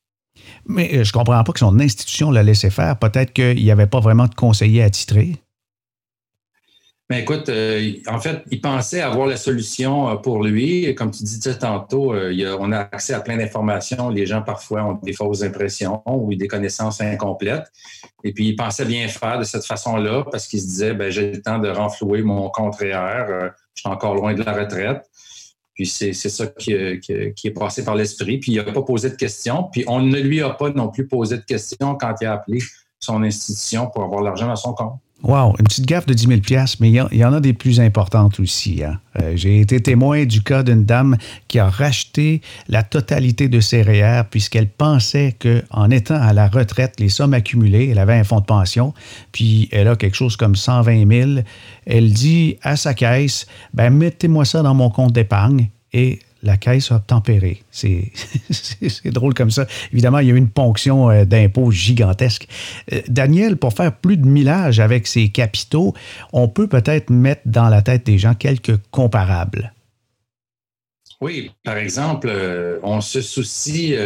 Mais 0.66 0.90
euh, 0.92 1.04
je 1.04 1.08
ne 1.08 1.12
comprends 1.12 1.42
pas 1.42 1.52
que 1.52 1.58
son 1.58 1.80
institution 1.80 2.30
l'a 2.30 2.42
laissé 2.42 2.70
faire. 2.70 2.98
Peut-être 2.98 3.32
qu'il 3.32 3.56
n'y 3.56 3.70
avait 3.70 3.86
pas 3.86 4.00
vraiment 4.00 4.26
de 4.26 4.34
conseiller 4.34 4.82
attitré. 4.82 5.36
Mais 7.10 7.20
écoute, 7.22 7.48
euh, 7.48 7.92
en 8.06 8.20
fait, 8.20 8.42
il 8.50 8.60
pensait 8.60 9.00
avoir 9.00 9.26
la 9.26 9.38
solution 9.38 10.10
euh, 10.10 10.16
pour 10.16 10.44
lui. 10.44 10.94
Comme 10.94 11.10
tu 11.10 11.22
disais 11.24 11.56
tantôt, 11.56 12.14
on 12.14 12.72
a 12.72 12.80
accès 12.80 13.14
à 13.14 13.20
plein 13.20 13.38
d'informations. 13.38 14.10
Les 14.10 14.26
gens, 14.26 14.42
parfois, 14.42 14.84
ont 14.84 15.00
des 15.02 15.14
fausses 15.14 15.42
impressions 15.42 16.02
ou 16.04 16.34
des 16.34 16.48
connaissances 16.48 17.00
incomplètes. 17.00 17.72
Et 18.24 18.32
puis, 18.34 18.48
il 18.48 18.56
pensait 18.56 18.84
bien 18.84 19.08
faire 19.08 19.38
de 19.38 19.44
cette 19.44 19.64
façon-là 19.64 20.24
parce 20.30 20.46
qu'il 20.46 20.60
se 20.60 20.66
disait, 20.66 20.92
ben, 20.92 21.10
j'ai 21.10 21.32
le 21.32 21.40
temps 21.40 21.58
de 21.58 21.70
renflouer 21.70 22.20
mon 22.20 22.50
contraire. 22.50 23.52
je 23.74 23.80
suis 23.80 23.88
encore 23.88 24.14
loin 24.14 24.34
de 24.34 24.42
la 24.42 24.52
retraite. 24.52 25.08
Puis 25.78 25.86
c'est 25.86 26.12
ça 26.12 26.48
qui, 26.48 26.72
est 26.72 27.50
passé 27.54 27.84
par 27.84 27.94
l'esprit. 27.94 28.38
Puis 28.38 28.50
il 28.50 28.56
n'a 28.56 28.72
pas 28.72 28.82
posé 28.82 29.10
de 29.10 29.14
questions. 29.14 29.68
Puis 29.70 29.84
on 29.86 30.00
ne 30.00 30.18
lui 30.18 30.42
a 30.42 30.50
pas 30.50 30.70
non 30.70 30.88
plus 30.88 31.06
posé 31.06 31.36
de 31.36 31.44
questions 31.44 31.94
quand 31.94 32.16
il 32.20 32.26
a 32.26 32.32
appelé 32.32 32.58
son 32.98 33.22
institution 33.22 33.86
pour 33.86 34.02
avoir 34.02 34.20
l'argent 34.22 34.48
dans 34.48 34.56
son 34.56 34.72
compte. 34.74 34.98
Wow, 35.24 35.56
une 35.58 35.64
petite 35.64 35.86
gaffe 35.86 36.06
de 36.06 36.14
10 36.14 36.28
000 36.28 36.40
mais 36.78 36.90
il 36.90 37.18
y, 37.18 37.24
en 37.24 37.32
a 37.32 37.40
des 37.40 37.52
plus 37.52 37.80
importantes 37.80 38.38
aussi. 38.38 38.84
Hein. 38.84 39.00
Euh, 39.20 39.32
j'ai 39.34 39.60
été 39.60 39.80
témoin 39.80 40.24
du 40.24 40.42
cas 40.42 40.62
d'une 40.62 40.84
dame 40.84 41.16
qui 41.48 41.58
a 41.58 41.68
racheté 41.68 42.40
la 42.68 42.84
totalité 42.84 43.48
de 43.48 43.58
ses 43.58 43.82
REER 43.82 44.22
puisqu'elle 44.30 44.68
pensait 44.68 45.36
qu'en 45.40 45.90
étant 45.90 46.14
à 46.14 46.32
la 46.32 46.46
retraite, 46.46 47.00
les 47.00 47.08
sommes 47.08 47.34
accumulées, 47.34 47.88
elle 47.90 47.98
avait 47.98 48.14
un 48.14 48.22
fonds 48.22 48.38
de 48.38 48.44
pension, 48.44 48.94
puis 49.32 49.68
elle 49.72 49.88
a 49.88 49.96
quelque 49.96 50.16
chose 50.16 50.36
comme 50.36 50.54
120 50.54 51.10
000. 51.10 51.30
Elle 51.84 52.12
dit 52.12 52.56
à 52.62 52.76
sa 52.76 52.94
caisse, 52.94 53.48
ben, 53.74 53.90
mettez-moi 53.90 54.44
ça 54.44 54.62
dans 54.62 54.74
mon 54.74 54.88
compte 54.88 55.12
d'épargne 55.12 55.68
et 55.92 56.20
la 56.42 56.56
caisse 56.56 56.92
a 56.92 57.00
tempéré. 57.00 57.62
C'est 57.72 59.10
drôle 59.10 59.34
comme 59.34 59.50
ça. 59.50 59.66
Évidemment, 59.92 60.18
il 60.18 60.28
y 60.28 60.30
a 60.30 60.34
eu 60.34 60.38
une 60.38 60.50
ponction 60.50 61.10
euh, 61.10 61.24
d'impôts 61.24 61.70
gigantesque. 61.70 62.46
Euh, 62.92 63.00
Daniel, 63.08 63.56
pour 63.56 63.72
faire 63.72 63.94
plus 63.94 64.16
de 64.16 64.26
millage 64.26 64.80
avec 64.80 65.06
ses 65.06 65.28
capitaux, 65.30 65.94
on 66.32 66.48
peut 66.48 66.68
peut-être 66.68 67.10
mettre 67.10 67.42
dans 67.46 67.68
la 67.68 67.82
tête 67.82 68.06
des 68.06 68.18
gens 68.18 68.34
quelques 68.34 68.76
comparables. 68.90 69.72
Oui, 71.20 71.50
par 71.64 71.76
exemple, 71.76 72.28
euh, 72.30 72.78
on 72.82 73.00
se 73.00 73.20
soucie 73.20 73.96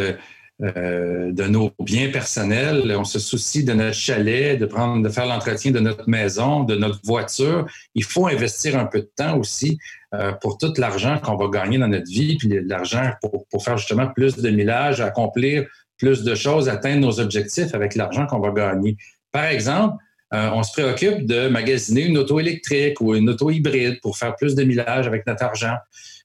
de 0.61 1.47
nos 1.49 1.73
biens 1.81 2.11
personnels, 2.11 2.95
on 2.97 3.05
se 3.05 3.19
soucie 3.19 3.65
de 3.65 3.73
notre 3.73 3.97
chalet, 3.97 4.59
de 4.59 4.65
prendre, 4.65 5.03
de 5.03 5.09
faire 5.09 5.27
l'entretien 5.27 5.73
de 5.73 5.81
notre 5.81 6.09
maison, 6.09 6.63
de 6.63 6.77
notre 6.77 7.01
voiture. 7.05 7.67
Il 7.95 8.05
faut 8.05 8.29
investir 8.29 8.79
un 8.79 8.87
peu 8.87 9.01
de 9.01 9.11
temps 9.17 9.37
aussi 9.37 9.79
euh, 10.15 10.33
pour 10.33 10.59
tout 10.59 10.73
l'argent 10.77 11.19
qu'on 11.19 11.37
va 11.37 11.49
gagner 11.49 11.79
dans 11.79 11.89
notre 11.89 12.11
vie, 12.11 12.37
puis 12.37 12.49
l'argent 12.67 13.13
pour, 13.21 13.47
pour, 13.49 13.65
faire 13.65 13.79
justement 13.79 14.09
plus 14.09 14.37
de 14.37 14.51
millage, 14.51 15.01
accomplir 15.01 15.67
plus 15.99 16.23
de 16.23 16.35
choses, 16.35 16.69
atteindre 16.69 17.01
nos 17.01 17.21
objectifs 17.21 17.75
avec 17.75 17.95
l'argent 17.95 18.27
qu'on 18.27 18.41
va 18.41 18.51
gagner. 18.51 18.97
Par 19.31 19.45
exemple, 19.45 19.97
euh, 20.35 20.51
on 20.53 20.63
se 20.63 20.73
préoccupe 20.73 21.27
de 21.27 21.49
magasiner 21.49 22.03
une 22.03 22.19
auto 22.19 22.41
électrique 22.41 23.01
ou 23.01 23.15
une 23.15 23.29
auto 23.29 23.51
hybride 23.51 24.01
pour 24.01 24.17
faire 24.17 24.35
plus 24.37 24.55
de 24.55 24.65
millage 24.65 25.07
avec 25.07 25.27
notre 25.27 25.45
argent. 25.45 25.77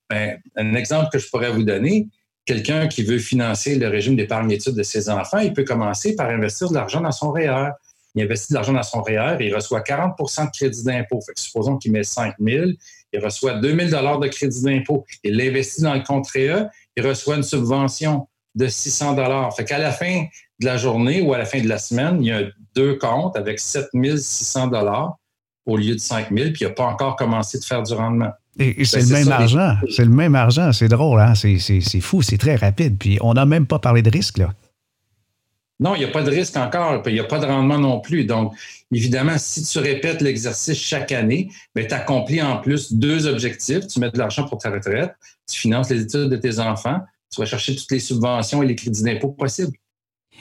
Ben, 0.09 0.37
un 0.55 0.73
exemple 0.75 1.09
que 1.11 1.19
je 1.19 1.29
pourrais 1.29 1.51
vous 1.51 1.63
donner, 1.63 2.07
quelqu'un 2.45 2.87
qui 2.87 3.03
veut 3.03 3.19
financer 3.19 3.75
le 3.75 3.89
régime 3.89 4.15
d'épargne 4.15 4.49
études 4.51 4.75
de 4.75 4.83
ses 4.83 5.09
enfants, 5.09 5.39
il 5.39 5.53
peut 5.53 5.65
commencer 5.65 6.15
par 6.15 6.29
investir 6.29 6.69
de 6.69 6.75
l'argent 6.75 7.01
dans 7.01 7.11
son 7.11 7.31
REER. 7.31 7.71
Il 8.15 8.23
investit 8.23 8.53
de 8.53 8.55
l'argent 8.55 8.73
dans 8.73 8.83
son 8.83 9.01
REER 9.01 9.37
il 9.41 9.53
reçoit 9.53 9.81
40% 9.81 10.45
de 10.45 10.51
crédit 10.51 10.83
d'impôt. 10.83 11.19
supposons 11.35 11.77
qu'il 11.77 11.91
met 11.91 12.03
5 12.03 12.35
000, 12.39 12.71
il 13.13 13.23
reçoit 13.23 13.53
2 13.53 13.89
000 13.89 14.19
de 14.19 14.27
crédit 14.27 14.63
d'impôt. 14.63 15.05
Il 15.23 15.37
l'investit 15.37 15.81
dans 15.81 15.93
le 15.93 16.01
compte 16.01 16.27
REER, 16.29 16.65
il 16.95 17.05
reçoit 17.05 17.35
une 17.35 17.43
subvention 17.43 18.27
de 18.55 18.67
600 18.67 19.51
Fait 19.55 19.65
qu'à 19.65 19.77
la 19.77 19.91
fin 19.91 20.25
de 20.59 20.65
la 20.65 20.77
journée 20.77 21.21
ou 21.21 21.33
à 21.33 21.37
la 21.37 21.45
fin 21.45 21.61
de 21.61 21.67
la 21.67 21.77
semaine, 21.77 22.17
il 22.21 22.27
y 22.27 22.31
a 22.31 22.41
deux 22.75 22.95
comptes 22.95 23.37
avec 23.37 23.59
7 23.59 23.89
600 23.93 24.71
au 25.65 25.77
lieu 25.77 25.93
de 25.93 25.99
5 25.99 26.29
000, 26.31 26.51
puis 26.51 26.61
il 26.61 26.67
n'a 26.67 26.73
pas 26.73 26.85
encore 26.85 27.15
commencé 27.15 27.59
de 27.59 27.63
faire 27.63 27.83
du 27.83 27.93
rendement. 27.93 28.31
Et, 28.59 28.73
ben, 28.73 28.85
c'est 28.85 29.01
le, 29.01 29.07
même 29.07 29.31
argent. 29.31 29.75
C'est 29.89 30.05
le 30.05 30.11
même 30.11 30.33
argent. 30.33 30.71
C'est 30.73 30.87
drôle, 30.87 31.19
hein? 31.19 31.35
C'est 31.35 32.01
fou, 32.01 32.21
c'est 32.21 32.37
très 32.37 32.55
rapide. 32.55 32.97
Puis 32.97 33.19
on 33.21 33.33
n'a 33.33 33.45
même 33.45 33.67
pas 33.67 33.77
parlé 33.77 34.01
de 34.01 34.09
risque, 34.09 34.39
là. 34.39 34.53
Non, 35.79 35.93
il 35.93 35.99
n'y 35.99 36.05
a 36.05 36.09
pas 36.09 36.23
de 36.23 36.31
risque 36.31 36.57
encore, 36.57 37.03
il 37.05 37.13
n'y 37.13 37.19
a 37.19 37.23
pas 37.23 37.37
de 37.37 37.45
rendement 37.45 37.77
non 37.77 37.99
plus. 37.99 38.25
Donc, 38.25 38.53
évidemment, 38.91 39.37
si 39.37 39.63
tu 39.63 39.77
répètes 39.77 40.21
l'exercice 40.21 40.77
chaque 40.77 41.11
année, 41.11 41.49
ben, 41.75 41.85
tu 41.85 41.93
accomplis 41.93 42.41
en 42.41 42.57
plus 42.57 42.93
deux 42.93 43.27
objectifs. 43.27 43.85
Tu 43.87 43.99
mets 43.99 44.09
de 44.09 44.17
l'argent 44.17 44.47
pour 44.47 44.57
ta 44.57 44.71
retraite, 44.71 45.13
tu 45.49 45.59
finances 45.59 45.89
les 45.91 46.01
études 46.01 46.29
de 46.29 46.37
tes 46.37 46.57
enfants, 46.59 46.99
tu 47.31 47.39
vas 47.39 47.45
chercher 47.45 47.75
toutes 47.75 47.91
les 47.91 47.99
subventions 47.99 48.63
et 48.63 48.67
les 48.67 48.75
crédits 48.75 49.03
d'impôt 49.03 49.29
possibles. 49.29 49.77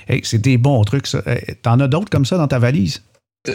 Hey, 0.08 0.20
c'est 0.24 0.38
des 0.38 0.56
bons 0.56 0.82
trucs, 0.84 1.06
ça. 1.06 1.22
T'en 1.62 1.80
as 1.80 1.88
d'autres 1.88 2.10
comme 2.10 2.24
ça 2.24 2.38
dans 2.38 2.48
ta 2.48 2.58
valise? 2.58 3.02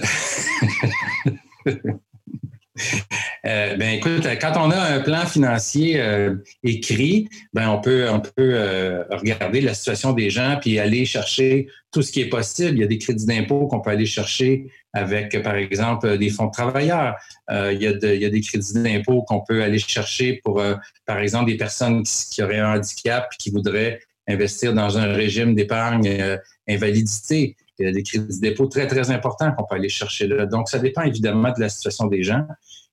Euh, 3.47 3.75
ben 3.75 3.95
écoute, 3.95 4.27
quand 4.39 4.53
on 4.55 4.69
a 4.69 4.79
un 4.79 4.99
plan 4.99 5.25
financier 5.25 5.99
euh, 5.99 6.35
écrit, 6.63 7.27
ben 7.53 7.69
on 7.69 7.81
peut, 7.81 8.07
on 8.09 8.19
peut 8.19 8.29
euh, 8.37 9.03
regarder 9.09 9.61
la 9.61 9.73
situation 9.73 10.13
des 10.13 10.29
gens 10.29 10.57
puis 10.61 10.77
aller 10.77 11.05
chercher 11.05 11.67
tout 11.91 12.03
ce 12.03 12.11
qui 12.11 12.21
est 12.21 12.29
possible. 12.29 12.77
Il 12.77 12.81
y 12.81 12.83
a 12.83 12.87
des 12.87 12.99
crédits 12.99 13.25
d'impôt 13.25 13.65
qu'on 13.67 13.81
peut 13.81 13.89
aller 13.89 14.05
chercher 14.05 14.71
avec, 14.93 15.41
par 15.41 15.55
exemple, 15.55 16.17
des 16.17 16.29
fonds 16.29 16.47
de 16.47 16.51
travailleurs. 16.51 17.15
il, 17.49 17.81
y 17.81 17.87
a 17.87 18.13
il, 18.13 18.21
y 18.21 18.25
a 18.25 18.29
des 18.29 18.41
crédits 18.41 18.73
d'impôt 18.73 19.23
qu'on 19.23 19.41
peut 19.41 19.63
aller 19.63 19.79
chercher 19.79 20.39
pour, 20.43 20.61
par 21.05 21.19
exemple, 21.19 21.49
des 21.49 21.57
personnes 21.57 22.03
qui, 22.03 22.43
auraient 22.43 22.59
un 22.59 22.75
handicap 22.75 23.29
et 23.33 23.37
qui 23.37 23.49
voudraient 23.49 23.99
investir 24.27 24.73
dans 24.73 24.97
un 24.97 25.13
régime 25.13 25.55
d'épargne 25.55 26.37
invalidité. 26.67 27.55
Il 27.79 27.85
y 27.85 27.89
a 27.89 27.91
des 27.91 28.03
crédits 28.03 28.39
d'impôt 28.39 28.67
très, 28.67 28.85
très 28.85 29.09
importants 29.11 29.51
qu'on 29.53 29.63
peut 29.63 29.75
aller 29.75 29.89
chercher 29.89 30.27
là. 30.27 30.45
Donc, 30.45 30.69
ça 30.69 30.77
dépend 30.77 31.01
évidemment 31.01 31.51
de 31.51 31.59
la 31.59 31.69
situation 31.69 32.05
des 32.07 32.21
gens. 32.21 32.45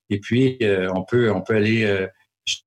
Et 0.09 0.19
puis, 0.19 0.57
euh, 0.61 0.91
on, 0.95 1.03
peut, 1.03 1.31
on 1.31 1.41
peut 1.41 1.55
aller 1.55 1.83
euh, 1.83 2.07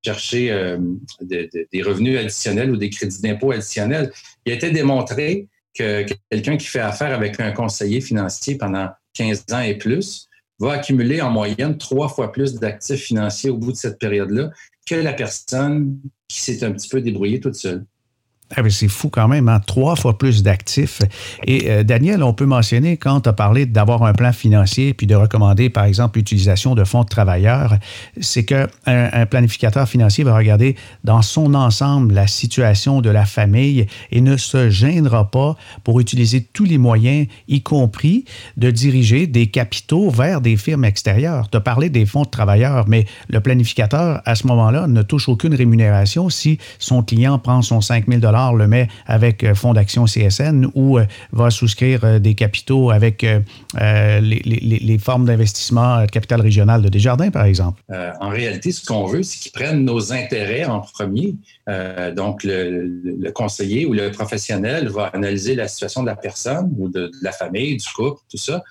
chercher 0.04 0.50
euh, 0.52 0.78
des 1.20 1.82
revenus 1.82 2.18
additionnels 2.18 2.70
ou 2.70 2.76
des 2.76 2.90
crédits 2.90 3.20
d'impôt 3.20 3.52
additionnels. 3.52 4.12
Il 4.46 4.52
a 4.52 4.56
été 4.56 4.70
démontré 4.70 5.48
que 5.74 6.04
quelqu'un 6.30 6.56
qui 6.56 6.66
fait 6.66 6.80
affaire 6.80 7.14
avec 7.14 7.40
un 7.40 7.52
conseiller 7.52 8.00
financier 8.00 8.56
pendant 8.56 8.90
15 9.14 9.46
ans 9.52 9.60
et 9.60 9.76
plus 9.76 10.28
va 10.58 10.72
accumuler 10.72 11.20
en 11.20 11.30
moyenne 11.30 11.78
trois 11.78 12.08
fois 12.08 12.30
plus 12.30 12.54
d'actifs 12.54 13.00
financiers 13.00 13.50
au 13.50 13.56
bout 13.56 13.72
de 13.72 13.76
cette 13.76 13.98
période-là 13.98 14.50
que 14.86 14.94
la 14.94 15.12
personne 15.12 15.98
qui 16.28 16.40
s'est 16.40 16.62
un 16.64 16.72
petit 16.72 16.88
peu 16.88 17.00
débrouillée 17.00 17.40
toute 17.40 17.54
seule. 17.54 17.84
Ah, 18.54 18.62
c'est 18.68 18.88
fou 18.88 19.08
quand 19.08 19.28
même, 19.28 19.48
hein? 19.48 19.60
trois 19.66 19.96
fois 19.96 20.18
plus 20.18 20.42
d'actifs. 20.42 21.00
Et 21.46 21.70
euh, 21.70 21.82
Daniel, 21.84 22.22
on 22.22 22.34
peut 22.34 22.44
mentionner 22.44 22.96
quand 22.96 23.22
tu 23.22 23.28
as 23.28 23.32
parlé 23.32 23.66
d'avoir 23.66 24.02
un 24.02 24.12
plan 24.12 24.32
financier 24.32 24.92
puis 24.94 25.06
de 25.06 25.14
recommander, 25.14 25.70
par 25.70 25.84
exemple, 25.84 26.18
l'utilisation 26.18 26.74
de 26.74 26.84
fonds 26.84 27.02
de 27.02 27.08
travailleurs, 27.08 27.76
c'est 28.20 28.44
qu'un 28.44 28.66
un 28.86 29.26
planificateur 29.26 29.88
financier 29.88 30.24
va 30.24 30.36
regarder 30.36 30.76
dans 31.04 31.22
son 31.22 31.54
ensemble 31.54 32.14
la 32.14 32.26
situation 32.26 33.00
de 33.00 33.10
la 33.10 33.24
famille 33.24 33.86
et 34.10 34.20
ne 34.20 34.36
se 34.36 34.70
gênera 34.70 35.30
pas 35.30 35.56
pour 35.84 36.00
utiliser 36.00 36.42
tous 36.42 36.64
les 36.64 36.78
moyens, 36.78 37.26
y 37.48 37.62
compris 37.62 38.24
de 38.56 38.70
diriger 38.70 39.26
des 39.26 39.46
capitaux 39.46 40.10
vers 40.10 40.40
des 40.40 40.56
firmes 40.56 40.84
extérieures. 40.84 41.48
Tu 41.50 41.56
as 41.56 41.60
parlé 41.60 41.88
des 41.88 42.06
fonds 42.06 42.22
de 42.22 42.30
travailleurs, 42.30 42.86
mais 42.88 43.06
le 43.28 43.40
planificateur, 43.40 44.20
à 44.24 44.34
ce 44.34 44.46
moment-là, 44.46 44.86
ne 44.86 45.02
touche 45.02 45.28
aucune 45.28 45.54
rémunération 45.54 46.28
si 46.28 46.58
son 46.78 47.02
client 47.02 47.38
prend 47.38 47.62
son 47.62 47.80
5 47.80 48.06
000 48.08 48.20
le 48.50 48.66
met 48.66 48.88
avec 49.06 49.44
euh, 49.44 49.54
Fonds 49.54 49.72
d'action 49.72 50.04
CSN 50.06 50.66
ou 50.74 50.98
euh, 50.98 51.04
va 51.30 51.50
souscrire 51.50 52.04
euh, 52.04 52.18
des 52.18 52.34
capitaux 52.34 52.90
avec 52.90 53.24
les, 53.24 54.98
formes 54.98 55.26
d'investissement 55.26 56.06
capital 56.06 56.40
régional 56.40 56.82
de 56.82 56.88
Desjardins, 56.88 57.30
par 57.30 57.44
exemple? 57.44 57.82
en 58.20 58.28
réalité, 58.28 58.72
ce 58.72 58.84
qu'on 58.84 59.06
veut, 59.06 59.22
c'est 59.22 59.38
qu'ils 59.38 59.52
prennent 59.52 59.84
nos 59.84 60.12
intérêts 60.12 60.64
en 60.64 60.80
premier. 60.80 61.34
donc, 62.16 62.44
le, 62.44 63.30
conseiller 63.32 63.86
ou 63.86 63.92
le 63.92 64.10
professionnel 64.10 64.88
va 64.88 65.06
analyser 65.06 65.54
la 65.54 65.68
situation 65.68 66.02
de 66.02 66.06
la 66.06 66.16
personne 66.16 66.72
ou 66.78 66.88
de, 66.88 67.06
de 67.06 67.12
la 67.22 67.32
famille, 67.32 67.76
du 67.76 67.86
couple, 67.94 68.20
tout 68.30 68.36
ça, 68.36 68.62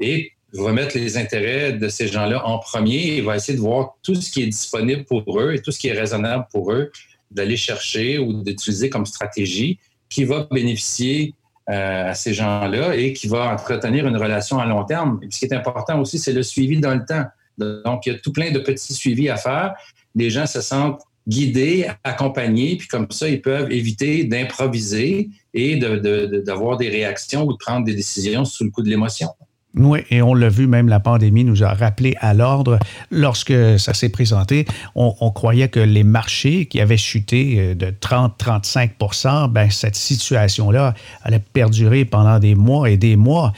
et 0.00 0.32
va 0.52 0.72
mettre 0.72 0.96
les 0.96 1.16
intérêts 1.16 1.72
de 1.72 1.88
ces 1.88 2.08
gens-là 2.08 2.46
en 2.46 2.58
premier 2.58 3.16
et 3.16 3.20
va 3.20 3.36
essayer 3.36 3.56
de 3.56 3.62
voir 3.62 3.96
tout 4.02 4.14
ce 4.14 4.30
qui 4.30 4.42
est 4.42 4.46
disponible 4.46 5.04
pour 5.04 5.40
eux 5.40 5.54
et 5.54 5.62
tout 5.62 5.72
ce 5.72 5.78
qui 5.78 5.88
est 5.88 5.98
raisonnable 5.98 6.46
pour 6.50 6.72
eux 6.72 6.90
d'aller 7.34 7.56
chercher 7.56 8.18
ou 8.18 8.42
d'utiliser 8.42 8.90
comme 8.90 9.06
stratégie 9.06 9.78
qui 10.08 10.24
va 10.24 10.46
bénéficier 10.50 11.34
euh, 11.70 12.10
à 12.10 12.14
ces 12.14 12.34
gens-là 12.34 12.96
et 12.96 13.12
qui 13.12 13.28
va 13.28 13.52
entretenir 13.52 14.06
une 14.06 14.16
relation 14.16 14.58
à 14.58 14.66
long 14.66 14.84
terme. 14.84 15.20
Et 15.22 15.28
ce 15.30 15.38
qui 15.38 15.44
est 15.44 15.54
important 15.54 16.00
aussi, 16.00 16.18
c'est 16.18 16.32
le 16.32 16.42
suivi 16.42 16.80
dans 16.80 16.94
le 16.94 17.04
temps. 17.04 17.24
Donc, 17.58 18.06
il 18.06 18.12
y 18.12 18.16
a 18.16 18.18
tout 18.18 18.32
plein 18.32 18.50
de 18.50 18.58
petits 18.58 18.94
suivis 18.94 19.28
à 19.28 19.36
faire. 19.36 19.74
Les 20.14 20.28
gens 20.28 20.46
se 20.46 20.60
sentent 20.60 21.00
guidés, 21.26 21.88
accompagnés, 22.02 22.76
puis 22.76 22.88
comme 22.88 23.06
ça, 23.10 23.28
ils 23.28 23.40
peuvent 23.40 23.70
éviter 23.70 24.24
d'improviser 24.24 25.30
et 25.54 25.76
d'avoir 25.76 26.76
des 26.76 26.88
réactions 26.88 27.44
ou 27.44 27.52
de 27.52 27.58
prendre 27.58 27.86
des 27.86 27.94
décisions 27.94 28.44
sous 28.44 28.64
le 28.64 28.70
coup 28.70 28.82
de 28.82 28.88
l'émotion. 28.88 29.28
Oui, 29.74 30.00
et 30.10 30.20
on 30.20 30.34
l'a 30.34 30.50
vu, 30.50 30.66
même 30.66 30.88
la 30.88 31.00
pandémie 31.00 31.44
nous 31.44 31.64
a 31.64 31.72
rappelé 31.72 32.14
à 32.20 32.34
l'ordre. 32.34 32.78
Lorsque 33.10 33.54
ça 33.78 33.94
s'est 33.94 34.10
présenté, 34.10 34.66
on, 34.94 35.30
croyait 35.30 35.68
que 35.68 35.80
les 35.80 36.04
marchés 36.04 36.66
qui 36.66 36.80
avaient 36.80 36.98
chuté 36.98 37.56
euh, 37.58 37.74
de 37.74 37.86
30-35% 37.86 39.48
ben 39.48 39.70
cette 39.70 39.96
situation-là 39.96 40.94
allait 41.22 41.42
perdurer 41.52 42.04
pendant 42.04 42.38
des 42.38 42.54
mois 42.54 42.90
et 42.90 42.98
des 42.98 43.16
mois. 43.16 43.52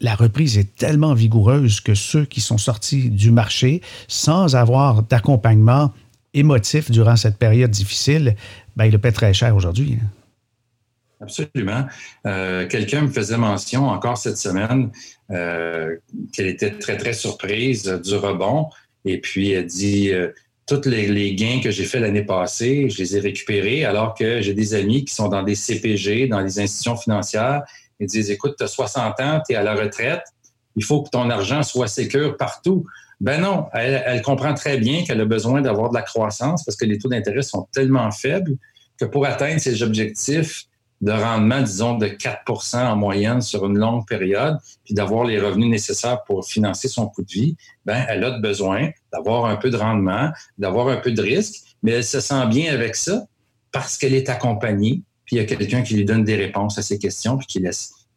La 0.00 0.14
reprise 0.14 0.56
est 0.56 0.76
tellement 0.76 1.14
vigoureuse 1.14 1.80
que 1.80 1.94
ceux 1.94 2.26
qui 2.26 2.40
sont 2.40 2.58
sortis 2.58 3.10
du 3.10 3.32
marché 3.32 3.80
sans 4.06 4.54
avoir 4.54 5.02
d'accompagnement 5.02 5.92
émotif 6.34 6.90
durant 6.90 7.16
cette 7.16 7.38
période 7.38 7.70
difficile, 7.70 8.36
ben, 8.76 8.84
ils 8.84 8.92
le 8.92 8.98
paient 8.98 9.12
très 9.12 9.32
cher 9.32 9.56
aujourd'hui. 9.56 9.98
Absolument. 11.20 11.86
Euh, 12.26 12.66
quelqu'un 12.68 13.02
me 13.02 13.08
faisait 13.08 13.38
mention 13.38 13.88
encore 13.88 14.18
cette 14.18 14.36
semaine 14.36 14.90
euh, 15.30 15.96
qu'elle 16.32 16.46
était 16.46 16.72
très, 16.72 16.96
très 16.96 17.14
surprise 17.14 17.84
du 17.84 18.14
rebond. 18.16 18.68
Et 19.04 19.20
puis, 19.20 19.52
elle 19.52 19.66
dit, 19.66 20.12
euh, 20.12 20.32
tous 20.66 20.86
les, 20.86 21.34
gains 21.34 21.60
que 21.62 21.70
j'ai 21.70 21.84
faits 21.84 22.02
l'année 22.02 22.24
passée, 22.24 22.90
je 22.90 22.98
les 22.98 23.16
ai 23.16 23.20
récupérés 23.20 23.84
alors 23.84 24.14
que 24.14 24.42
j'ai 24.42 24.52
des 24.52 24.74
amis 24.74 25.04
qui 25.04 25.14
sont 25.14 25.28
dans 25.28 25.42
des 25.42 25.54
CPG, 25.54 26.28
dans 26.28 26.40
les 26.40 26.60
institutions 26.60 26.96
financières. 26.96 27.62
Ils 27.98 28.08
disent, 28.08 28.30
écoute, 28.30 28.56
tu 28.58 28.64
as 28.64 28.68
60 28.68 29.20
ans, 29.20 29.42
tu 29.46 29.54
es 29.54 29.56
à 29.56 29.62
la 29.62 29.74
retraite, 29.74 30.24
il 30.74 30.84
faut 30.84 31.02
que 31.02 31.08
ton 31.08 31.30
argent 31.30 31.62
soit 31.62 31.88
sécure 31.88 32.36
partout. 32.36 32.84
Ben 33.18 33.40
non, 33.40 33.68
elle 33.72 34.20
comprend 34.20 34.52
très 34.52 34.76
bien 34.76 35.02
qu'elle 35.04 35.22
a 35.22 35.24
besoin 35.24 35.62
d'avoir 35.62 35.88
de 35.88 35.94
la 35.94 36.02
croissance 36.02 36.62
parce 36.64 36.76
que 36.76 36.84
les 36.84 36.98
taux 36.98 37.08
d'intérêt 37.08 37.40
sont 37.40 37.66
tellement 37.72 38.10
faibles 38.10 38.58
que 38.98 39.06
pour 39.06 39.24
atteindre 39.24 39.58
ses 39.58 39.82
objectifs, 39.82 40.66
de 41.00 41.12
rendement, 41.12 41.60
disons, 41.60 41.98
de 41.98 42.06
4% 42.06 42.86
en 42.86 42.96
moyenne 42.96 43.40
sur 43.40 43.66
une 43.66 43.78
longue 43.78 44.06
période, 44.06 44.56
puis 44.84 44.94
d'avoir 44.94 45.24
les 45.24 45.38
revenus 45.38 45.68
nécessaires 45.68 46.24
pour 46.24 46.46
financer 46.46 46.88
son 46.88 47.06
coût 47.08 47.22
de 47.22 47.30
vie, 47.30 47.56
ben, 47.84 48.04
elle 48.08 48.24
a 48.24 48.38
besoin 48.38 48.90
d'avoir 49.12 49.44
un 49.44 49.56
peu 49.56 49.70
de 49.70 49.76
rendement, 49.76 50.30
d'avoir 50.58 50.88
un 50.88 50.96
peu 50.96 51.12
de 51.12 51.22
risque, 51.22 51.76
mais 51.82 51.92
elle 51.92 52.04
se 52.04 52.20
sent 52.20 52.46
bien 52.48 52.72
avec 52.72 52.96
ça 52.96 53.26
parce 53.72 53.98
qu'elle 53.98 54.14
est 54.14 54.30
accompagnée, 54.30 55.02
puis 55.26 55.36
il 55.36 55.38
y 55.38 55.42
a 55.42 55.44
quelqu'un 55.44 55.82
qui 55.82 55.94
lui 55.94 56.04
donne 56.04 56.24
des 56.24 56.36
réponses 56.36 56.78
à 56.78 56.82
ses 56.82 56.98
questions, 56.98 57.36
puis 57.36 57.46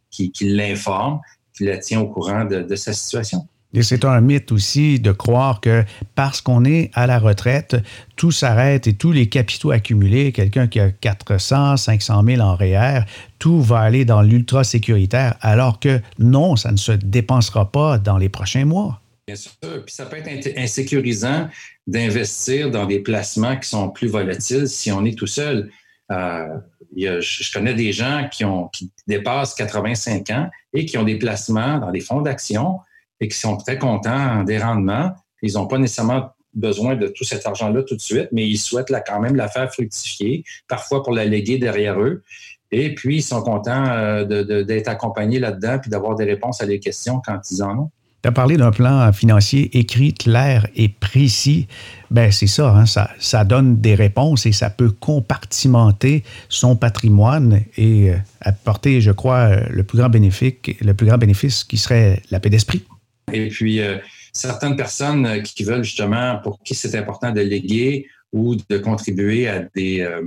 qui, 0.10 0.32
qui, 0.32 0.50
l'informe, 0.50 1.20
qui 1.56 1.66
la 1.66 1.78
tient 1.78 2.00
au 2.00 2.08
courant 2.08 2.46
de 2.46 2.76
sa 2.76 2.94
situation. 2.94 3.46
Et 3.74 3.84
c'est 3.84 4.04
un 4.04 4.20
mythe 4.20 4.52
aussi 4.52 5.00
de 5.00 5.12
croire 5.12 5.62
que 5.62 5.84
parce 6.16 6.42
qu'on 6.42 6.66
est 6.66 6.90
à 6.94 7.06
la 7.06 7.20
retraite, 7.20 7.78
tout 8.16 8.32
s'arrête 8.32 8.88
et 8.88 8.94
tous 8.94 9.12
les 9.12 9.30
capitaux 9.30 9.70
accumulés, 9.70 10.32
quelqu'un 10.32 10.68
qui 10.68 10.80
a 10.80 10.90
400, 10.90 11.78
500 11.78 12.24
000 12.26 12.42
en 12.42 12.56
REER, 12.56 13.02
tout 13.38 13.62
va 13.62 13.82
aller 13.82 14.06
dans 14.06 14.24
l'ultra 14.24 14.64
sécuritaire, 14.64 15.36
alors 15.42 15.80
que 15.80 16.02
non, 16.18 16.56
ça 16.56 16.72
ne 16.72 16.78
se 16.78 16.94
dépensera 16.94 17.72
pas 17.72 18.00
dans 18.00 18.18
les 18.18 18.30
prochains 18.30 18.66
mois. 18.66 19.02
Bien 19.28 19.36
sûr. 19.36 19.52
Puis 19.62 19.94
ça 19.94 20.08
peut 20.08 20.18
être 20.18 20.58
insécurisant 20.58 21.48
d'investir 21.86 22.72
dans 22.72 22.88
des 22.88 23.00
placements 23.00 23.56
qui 23.58 23.70
sont 23.70 23.90
plus 23.90 24.08
volatiles 24.08 24.68
si 24.68 24.92
on 24.92 25.06
est 25.06 25.16
tout 25.16 25.28
seul. 25.28 25.70
Euh, 26.12 26.48
je 26.96 27.54
connais 27.54 27.76
des 27.76 27.92
gens 27.92 28.28
qui, 28.32 28.44
ont, 28.44 28.68
qui 28.70 28.92
dépassent 29.06 29.54
85 29.54 30.28
ans 30.32 30.50
et 30.74 30.86
qui 30.86 30.98
ont 30.98 31.04
des 31.04 31.20
placements 31.20 31.78
dans 31.78 31.92
des 31.92 32.00
fonds 32.00 32.22
d'action 32.22 32.80
et 33.20 33.28
qui 33.28 33.38
sont 33.38 33.58
très 33.58 33.78
contents 33.78 34.44
des 34.44 34.58
rendements. 34.58 35.12
Ils 35.42 35.54
n'ont 35.54 35.68
pas 35.68 35.78
nécessairement 35.78 36.32
besoin 36.54 36.96
de 36.96 37.08
tout 37.08 37.24
cet 37.24 37.46
argent-là 37.46 37.84
tout 37.84 37.96
de 37.96 38.02
suite, 38.02 38.30
mais 38.32 38.48
ils 38.48 38.58
souhaitent 38.58 38.94
quand 39.06 39.20
même 39.20 39.36
la 39.36 39.48
faire 39.48 39.72
fructifier, 39.72 40.44
parfois 40.68 41.04
pour 41.04 41.14
la 41.14 41.26
léguer 41.26 41.58
derrière 41.58 42.00
eux. 42.00 42.24
Et 42.72 42.94
puis, 42.94 43.18
ils 43.18 43.24
sont 43.24 43.42
contents 43.42 43.86
euh, 43.88 44.64
d'être 44.64 44.88
accompagnés 44.88 45.40
là-dedans 45.40 45.80
puis 45.80 45.90
d'avoir 45.90 46.16
des 46.16 46.26
réponses 46.26 46.62
à 46.62 46.66
leurs 46.66 46.80
questions 46.80 47.22
quand 47.26 47.40
ils 47.52 47.64
en 47.64 47.78
ont. 47.78 47.92
Tu 48.22 48.28
as 48.28 48.34
parlé 48.34 48.58
d'un 48.58 48.72
plan 48.72 49.14
financier 49.14 49.78
écrit, 49.78 50.14
clair 50.14 50.68
et 50.76 50.90
précis. 50.90 51.68
Ben 52.12 52.32
c'est 52.34 52.48
ça, 52.48 52.76
hein, 52.76 52.86
ça, 52.86 53.10
ça 53.18 53.46
donne 53.46 53.78
des 53.78 53.96
réponses 53.96 54.46
et 54.46 54.52
ça 54.52 54.70
peut 54.70 54.92
compartimenter 54.92 56.24
son 56.50 56.76
patrimoine 56.76 57.62
et 57.78 58.12
euh, 58.12 58.18
apporter, 58.42 59.00
je 59.00 59.12
crois, 59.12 59.38
euh, 59.38 59.62
le 59.70 59.84
plus 59.84 60.00
grand 60.00 60.10
bénéfice, 60.10 60.56
le 60.82 60.94
plus 60.94 61.08
grand 61.08 61.18
bénéfice 61.18 61.64
qui 61.64 61.78
serait 61.78 62.22
la 62.30 62.42
paix 62.42 62.50
d'esprit. 62.50 62.84
Et 63.34 63.48
puis, 63.50 63.82
euh, 63.82 63.98
certaines 64.34 64.76
personnes 64.76 65.26
euh, 65.26 65.40
qui 65.42 65.64
veulent 65.64 65.84
justement, 65.84 66.40
pour 66.44 66.62
qui 66.64 66.76
c'est 66.76 66.96
important 66.96 67.32
de 67.32 67.42
léguer 67.42 68.08
ou 68.32 68.56
de 68.56 68.78
contribuer 68.78 69.48
à 69.48 69.60
des, 69.76 70.02
euh, 70.02 70.22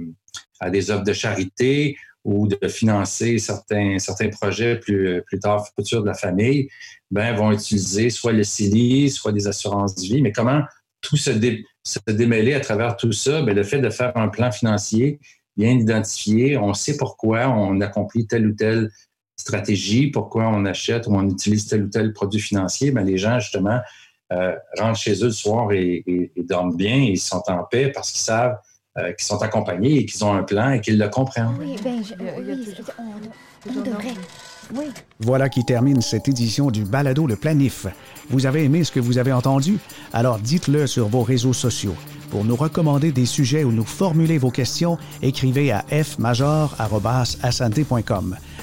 à 0.61 0.71
des 0.71 0.91
offres 0.91 1.05
de 1.05 1.13
charité 1.13 1.97
ou 2.25 2.47
de 2.47 2.69
financer 2.69 3.39
certains, 3.39 3.99
certains 3.99 4.29
projets 4.29 4.79
plus, 4.79 5.23
plus 5.27 5.41
tard 5.41 5.67
futurs 5.77 6.03
de 6.03 6.07
la 6.07 6.15
famille, 6.15 6.69
ben, 7.11 7.35
vont 7.35 7.51
utiliser 7.51 8.11
soit 8.11 8.33
le 8.33 8.45
CELI, 8.45 9.11
soit 9.11 9.33
des 9.33 9.49
assurances 9.49 9.97
de 9.97 10.03
vie. 10.03 10.23
Mais 10.23 10.33
comment 10.33 10.63
tout 11.01 11.17
se, 11.17 11.33
se 11.83 11.99
démêler 12.09 12.55
à 12.55 12.61
travers 12.61 12.97
tout 12.97 13.13
ça? 13.13 13.43
Ben, 13.43 13.55
le 13.57 13.65
fait 13.65 13.81
de 13.81 13.91
faire 13.91 14.17
un 14.17 14.29
plan 14.29 14.53
financier 14.53 15.19
bien 15.57 15.73
identifié, 15.73 16.57
on 16.57 16.75
sait 16.75 16.97
pourquoi 16.97 17.49
on 17.49 17.81
accomplit 17.81 18.27
telle 18.27 18.47
ou 18.47 18.53
telle 18.53 18.91
stratégie, 19.37 20.09
pourquoi 20.09 20.49
on 20.49 20.65
achète 20.65 21.07
ou 21.07 21.15
on 21.15 21.29
utilise 21.29 21.67
tel 21.67 21.85
ou 21.85 21.89
tel 21.89 22.13
produit 22.13 22.41
financier, 22.41 22.91
ben, 22.91 23.05
les 23.05 23.19
gens, 23.19 23.39
justement, 23.39 23.81
euh, 24.33 24.55
rentrent 24.79 24.99
chez 24.99 25.15
eux 25.23 25.27
le 25.27 25.31
soir 25.31 25.73
et, 25.73 26.33
dorment 26.37 26.77
bien 26.77 26.97
et 26.97 27.13
ils 27.13 27.21
sont 27.21 27.43
en 27.49 27.65
paix 27.65 27.91
parce 27.93 28.11
qu'ils 28.11 28.23
savent 28.23 28.57
euh, 28.99 29.13
qu'ils 29.13 29.27
sont 29.27 29.43
accompagnés 29.43 29.99
et 29.99 30.07
qu'ils 30.07 30.25
ont 30.25 30.33
un 30.33 30.43
plan 30.43 30.73
et 30.73 30.81
qu'ils 30.81 30.99
le 30.99 31.09
comprennent. 31.09 31.55
Oui, 31.59 31.77
ben, 31.83 32.03
on, 32.99 33.81
devrait. 33.81 34.15
Voilà 35.21 35.49
qui 35.49 35.65
termine 35.65 36.01
cette 36.01 36.29
édition 36.29 36.71
du 36.71 36.85
Balado 36.85 37.27
Le 37.27 37.37
Planif. 37.37 37.87
Vous 38.31 38.47
avez 38.47 38.65
aimé 38.65 38.85
ce 38.85 38.93
que 38.93 39.01
vous 39.01 39.19
avez 39.19 39.33
entendu? 39.33 39.79
Alors 40.13 40.39
dites-le 40.39 40.87
sur 40.87 41.09
vos 41.09 41.23
réseaux 41.23 41.53
sociaux. 41.53 41.97
Pour 42.31 42.45
nous 42.45 42.57
recommander 42.57 43.13
des 43.13 43.27
sujets 43.27 43.65
ou 43.65 43.73
nous 43.73 43.85
formuler 43.85 44.39
vos 44.39 44.51
questions, 44.51 44.97
écrivez 45.21 45.71
à 45.71 45.85
fmajor.com. 45.91 46.77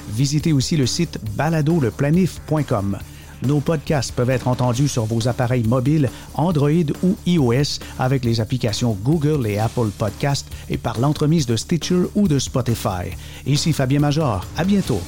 Visitez 0.09 0.53
aussi 0.53 0.77
le 0.77 0.85
site 0.85 1.19
baladoleplanif.com. 1.35 2.97
Nos 3.43 3.59
podcasts 3.61 4.11
peuvent 4.13 4.29
être 4.29 4.47
entendus 4.47 4.89
sur 4.89 5.05
vos 5.05 5.27
appareils 5.27 5.63
mobiles 5.63 6.09
Android 6.33 6.69
ou 7.03 7.15
iOS 7.25 7.79
avec 7.97 8.25
les 8.25 8.41
applications 8.41 8.97
Google 9.03 9.47
et 9.47 9.59
Apple 9.59 9.89
Podcasts 9.97 10.47
et 10.69 10.77
par 10.77 10.99
l'entremise 10.99 11.45
de 11.45 11.55
Stitcher 11.55 12.03
ou 12.15 12.27
de 12.27 12.39
Spotify. 12.39 13.15
Ici 13.45 13.71
Fabien 13.71 13.99
Major. 13.99 14.45
À 14.57 14.63
bientôt. 14.65 15.01